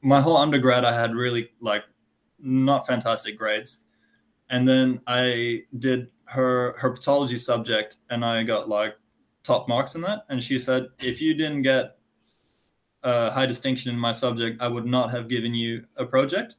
[0.01, 1.83] My whole undergrad, I had really like
[2.39, 3.81] not fantastic grades
[4.49, 8.95] and then I did her herpetology subject, and I got like
[9.43, 10.25] top marks in that.
[10.29, 11.97] And she said, if you didn't get
[13.03, 16.55] a high distinction in my subject, I would not have given you a project.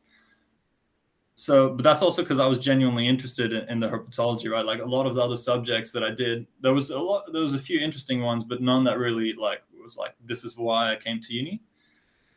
[1.34, 4.64] So, but that's also because I was genuinely interested in, in, the herpetology, right?
[4.64, 7.42] Like a lot of the other subjects that I did, there was a lot, there
[7.42, 10.92] was a few interesting ones, but none that really like was like, this is why
[10.92, 11.62] I came to uni.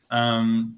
[0.10, 0.78] Um,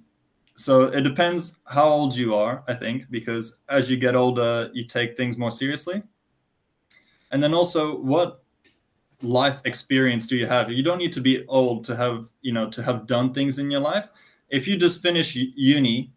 [0.56, 4.86] so it depends how old you are, I think, because as you get older, you
[4.86, 6.04] take things more seriously.
[7.34, 8.44] And then also, what
[9.22, 10.72] life experience do you have?
[10.72, 13.70] You don't need to be old to have, you know, to have done things in
[13.70, 14.08] your life.
[14.50, 16.14] If you just finish uni,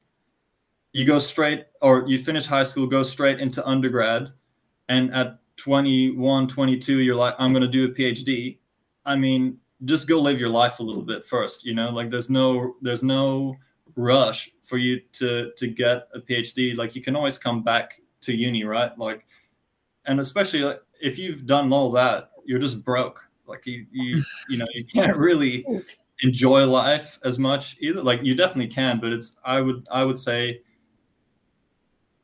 [0.92, 4.30] you go straight, or you finish high school, go straight into undergrad,
[4.88, 8.58] and at 21, 22, you're like, I'm going to do a PhD.
[9.06, 12.30] I mean, just go live your life a little bit first you know like there's
[12.30, 13.54] no there's no
[13.94, 18.34] rush for you to to get a phd like you can always come back to
[18.34, 19.26] uni right like
[20.06, 23.22] and especially like, if you've done all that you're just broke.
[23.46, 25.64] Like you you you know you can't really
[26.22, 28.02] enjoy life as much either.
[28.02, 30.62] Like you definitely can but it's i would i would say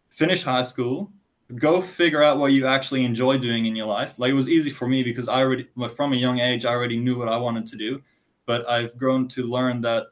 [0.09, 1.11] finish high school
[1.57, 4.19] go figure out what you actually enjoy doing in your life.
[4.19, 6.97] Like it was easy for me because i already from a young age i already
[6.97, 8.01] knew what i wanted to do
[8.47, 10.07] but i've grown to learn that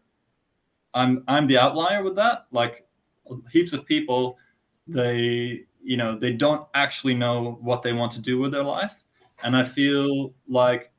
[0.95, 2.47] i'm i'm the outlier with that.
[2.53, 2.87] Like
[3.51, 4.37] heaps of people
[4.87, 9.03] they you know they don't actually know what they want to do with their life.
[9.43, 10.93] And i feel like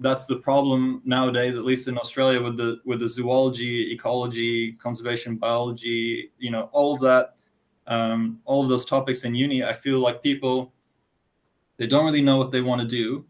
[0.00, 5.36] that's the problem nowadays at least in australia with the with the zoology ecology conservation
[5.36, 7.36] biology you know all of that
[7.86, 10.72] um, all of those topics in uni i feel like people
[11.76, 13.24] they don't really know what they want to do.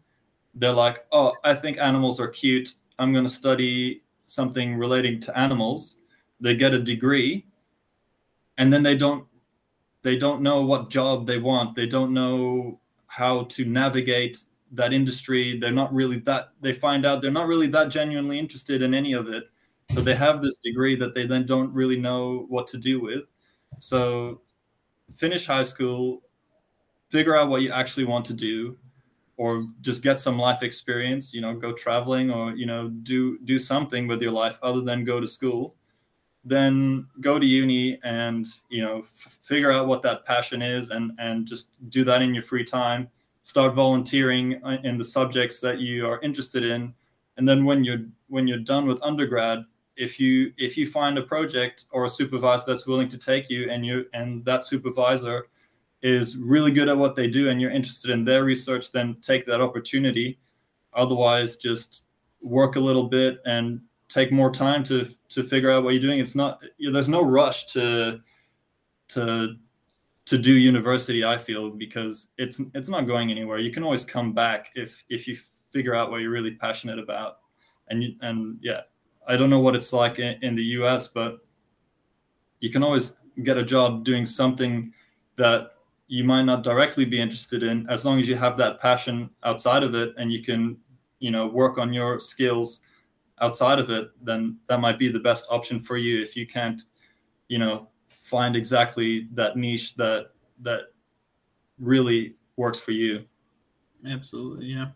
[0.53, 2.73] They're like oh i think animals are cute.
[2.99, 5.97] I'm going to study something relating to animals.
[6.39, 7.45] They get a degree
[8.57, 9.25] and then they don't
[10.05, 11.75] they don't know what job they want.
[11.75, 14.37] They don't know how to navigate
[14.71, 15.57] that industry.
[15.59, 19.13] They're not really that they find out they're not really that genuinely interested in any
[19.13, 19.45] of it.
[19.93, 23.23] So they have this degree that they then don't really know what to do with.
[23.79, 24.41] So
[25.15, 26.21] finish high school
[27.09, 28.77] figure out what you actually want to do
[29.37, 33.59] or just get some life experience you know go traveling or you know do do
[33.59, 35.75] something with your life other than go to school
[36.45, 41.11] then go to uni and you know f- figure out what that passion is and
[41.17, 43.09] and just do that in your free time.
[43.43, 46.93] Start volunteering uh, in the subjects that you are interested in.
[47.37, 49.65] And then when you're when you're done with undergrad
[49.97, 53.69] if you if you find a project or a supervisor that's willing to take you
[53.69, 55.47] and you and that supervisor
[56.01, 59.45] is really good at what they do and you're interested in their research then take
[59.45, 60.37] that opportunity.
[60.93, 62.03] Otherwise just
[62.41, 66.19] work a little bit and take more time to to figure out what you're doing.
[66.19, 68.19] It's not you know, there's no rush to
[69.09, 69.55] to
[70.25, 73.59] to do university i feel because it's it's not going anywhere.
[73.59, 75.35] You can always come back if if you
[75.71, 77.37] figure out what you're really passionate about.
[77.87, 78.81] And you, and yeah
[79.27, 81.39] i don't know what it's like in, in the us but
[82.59, 84.93] you can always get a job doing something
[85.35, 85.71] that
[86.07, 89.83] you might not directly be interested in as long as you have that passion outside
[89.83, 90.77] of it and you can
[91.19, 92.81] you know work on your skills
[93.41, 96.83] outside of it then that might be the best option for you if you can't
[97.47, 100.31] you know find exactly that niche that
[100.61, 100.81] that
[101.79, 103.23] really works for you.
[104.07, 104.87] Absolutely, yeah.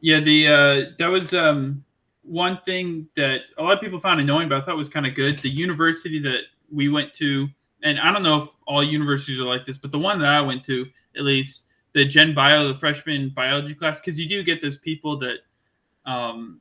[0.00, 1.84] Yeah, the uh that was um
[2.22, 5.14] one thing that a lot of people found annoying, but I thought was kind of
[5.14, 5.38] good.
[5.38, 7.48] The university that we went to,
[7.82, 10.40] and I don't know if all universities are like this, but the one that I
[10.40, 11.64] went to, at least
[11.94, 15.38] the Gen Bio, the freshman biology class, because you do get those people that
[16.04, 16.60] um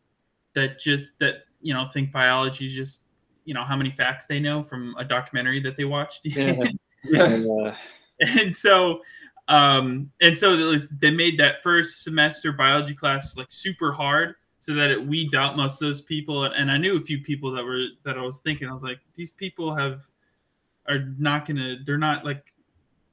[0.55, 3.01] that just that you know think biology is just
[3.45, 6.21] you know how many facts they know from a documentary that they watched.
[6.23, 6.63] Yeah.
[7.03, 7.75] yeah.
[8.19, 9.01] and so
[9.47, 14.89] um and so they made that first semester biology class like super hard so that
[14.89, 17.85] it weeds out most of those people and i knew a few people that were
[18.03, 20.01] that i was thinking i was like these people have
[20.87, 22.53] are not gonna they're not like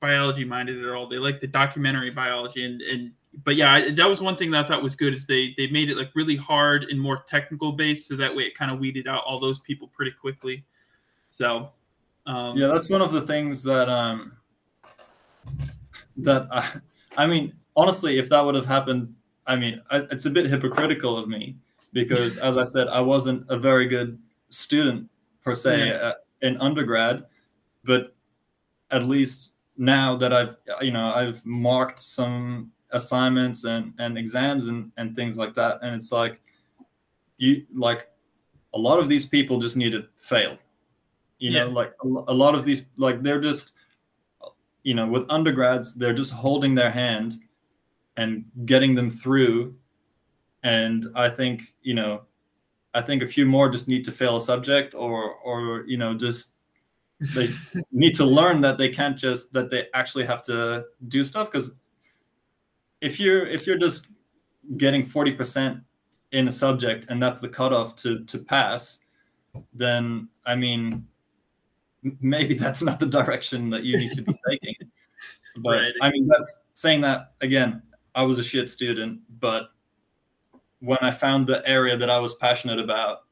[0.00, 3.12] biology minded at all they like the documentary biology and and
[3.44, 5.66] but yeah, I, that was one thing that I thought was good is they they
[5.68, 8.78] made it like really hard and more technical based, so that way it kind of
[8.78, 10.64] weeded out all those people pretty quickly.
[11.30, 11.70] So
[12.26, 14.32] um, yeah, that's one of the things that um
[16.18, 16.72] that I,
[17.16, 19.14] I mean honestly, if that would have happened,
[19.46, 21.56] I mean I, it's a bit hypocritical of me
[21.92, 24.18] because as I said, I wasn't a very good
[24.50, 25.08] student
[25.42, 25.94] per se yeah.
[25.94, 27.24] uh, in undergrad,
[27.84, 28.14] but
[28.90, 34.92] at least now that I've you know I've marked some assignments and and exams and
[34.96, 35.78] and things like that.
[35.82, 36.40] And it's like
[37.38, 38.08] you like
[38.74, 40.56] a lot of these people just need to fail.
[41.38, 41.64] You yeah.
[41.64, 43.72] know like a, a lot of these like they're just
[44.82, 47.36] you know with undergrads they're just holding their hand
[48.16, 49.74] and getting them through.
[50.64, 52.22] And i think you know
[52.94, 56.14] i think a few more just need to fail a subject or or you know
[56.14, 56.52] just
[57.34, 57.48] they
[57.92, 61.72] need to learn that they can't just that they actually have to do stuff because
[63.02, 64.06] if you're if you're just
[64.78, 65.82] getting 40%
[66.30, 69.00] in a subject and that's the cutoff to to pass
[69.74, 71.06] then i mean
[72.20, 74.74] maybe that's not the direction that you need to be taking
[75.58, 75.92] but right.
[76.00, 77.82] i mean that's saying that again
[78.14, 79.72] i was a shit student but
[80.80, 83.24] when i found the area that i was passionate about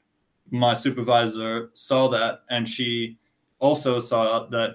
[0.51, 3.17] my supervisor saw that and she
[3.61, 4.75] also saw that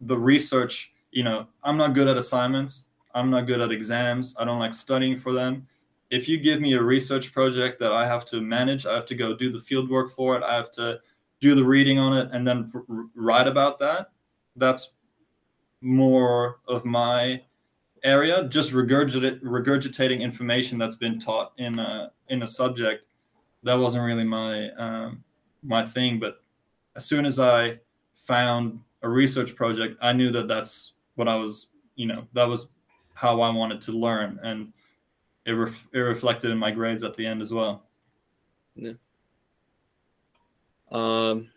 [0.00, 4.34] the research you know i'm not good at assignments I'm not good at exams.
[4.38, 5.66] I don't like studying for them.
[6.10, 9.14] if you give me a research project that I have to manage, I have to
[9.14, 10.98] go do the field work for it, I have to
[11.40, 12.70] do the reading on it, and then
[13.14, 14.10] write about that.
[14.56, 14.92] That's
[15.80, 17.42] more of my
[18.02, 18.44] area.
[18.48, 23.04] Just regurgitating information that's been taught in a in a subject.
[23.62, 25.24] That wasn't really my um,
[25.62, 26.18] my thing.
[26.18, 26.42] But
[26.96, 27.78] as soon as I
[28.16, 31.68] found a research project, I knew that that's what I was.
[31.94, 32.66] You know, that was
[33.20, 34.72] how I wanted to learn, and
[35.44, 37.82] it, ref- it reflected in my grades at the end as well.
[38.74, 38.92] Yeah.
[40.90, 41.50] Um,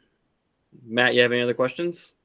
[0.86, 2.16] Matt, you have any other questions?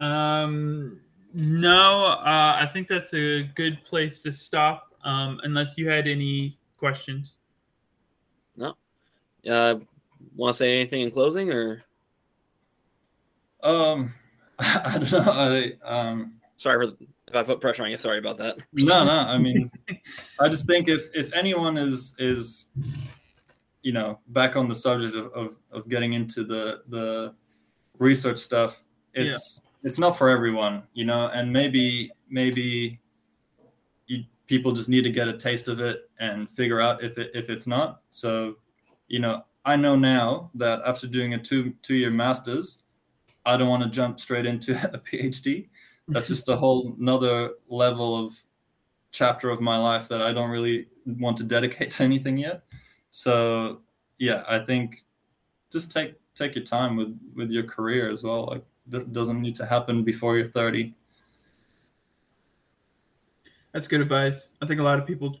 [0.00, 1.00] Um,
[1.32, 4.94] no, uh, I think that's a good place to stop.
[5.02, 7.36] Um, unless you had any questions.
[8.54, 8.74] No.
[9.50, 9.76] Uh,
[10.36, 11.84] want to say anything in closing, or?
[13.62, 14.12] Um,
[14.58, 15.32] I don't know.
[15.32, 16.34] I um.
[16.58, 16.96] Sorry for
[17.28, 17.96] if I put pressure on you.
[17.96, 18.56] Sorry about that.
[18.72, 19.12] No, no.
[19.12, 19.70] I mean,
[20.40, 22.66] I just think if if anyone is is,
[23.82, 27.34] you know, back on the subject of of, of getting into the the
[27.98, 28.82] research stuff,
[29.14, 29.88] it's yeah.
[29.88, 33.00] it's not for everyone, you know, and maybe maybe
[34.06, 37.30] you, people just need to get a taste of it and figure out if it
[37.34, 38.00] if it's not.
[38.10, 38.56] So,
[39.08, 42.82] you know, I know now that after doing a two two year masters,
[43.44, 45.68] I don't want to jump straight into a PhD
[46.08, 48.34] that's just a whole another level of
[49.10, 52.62] chapter of my life that I don't really want to dedicate to anything yet.
[53.10, 53.80] So
[54.18, 55.04] yeah, I think
[55.70, 58.46] just take take your time with with your career as well.
[58.46, 60.94] Like that doesn't need to happen before you're 30.
[63.72, 64.50] That's good advice.
[64.62, 65.38] I think a lot of people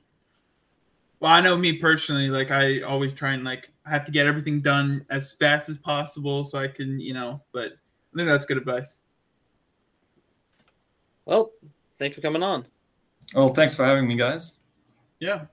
[1.20, 4.26] well, I know me personally, like I always try and like I have to get
[4.26, 7.72] everything done as fast as possible so I can, you know, but
[8.12, 8.98] I think that's good advice.
[11.28, 11.52] Well,
[11.98, 12.66] thanks for coming on.
[13.34, 14.54] Well, thanks for having me, guys.
[15.20, 15.44] Yeah.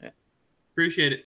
[0.00, 0.10] yeah.
[0.72, 1.24] Appreciate it.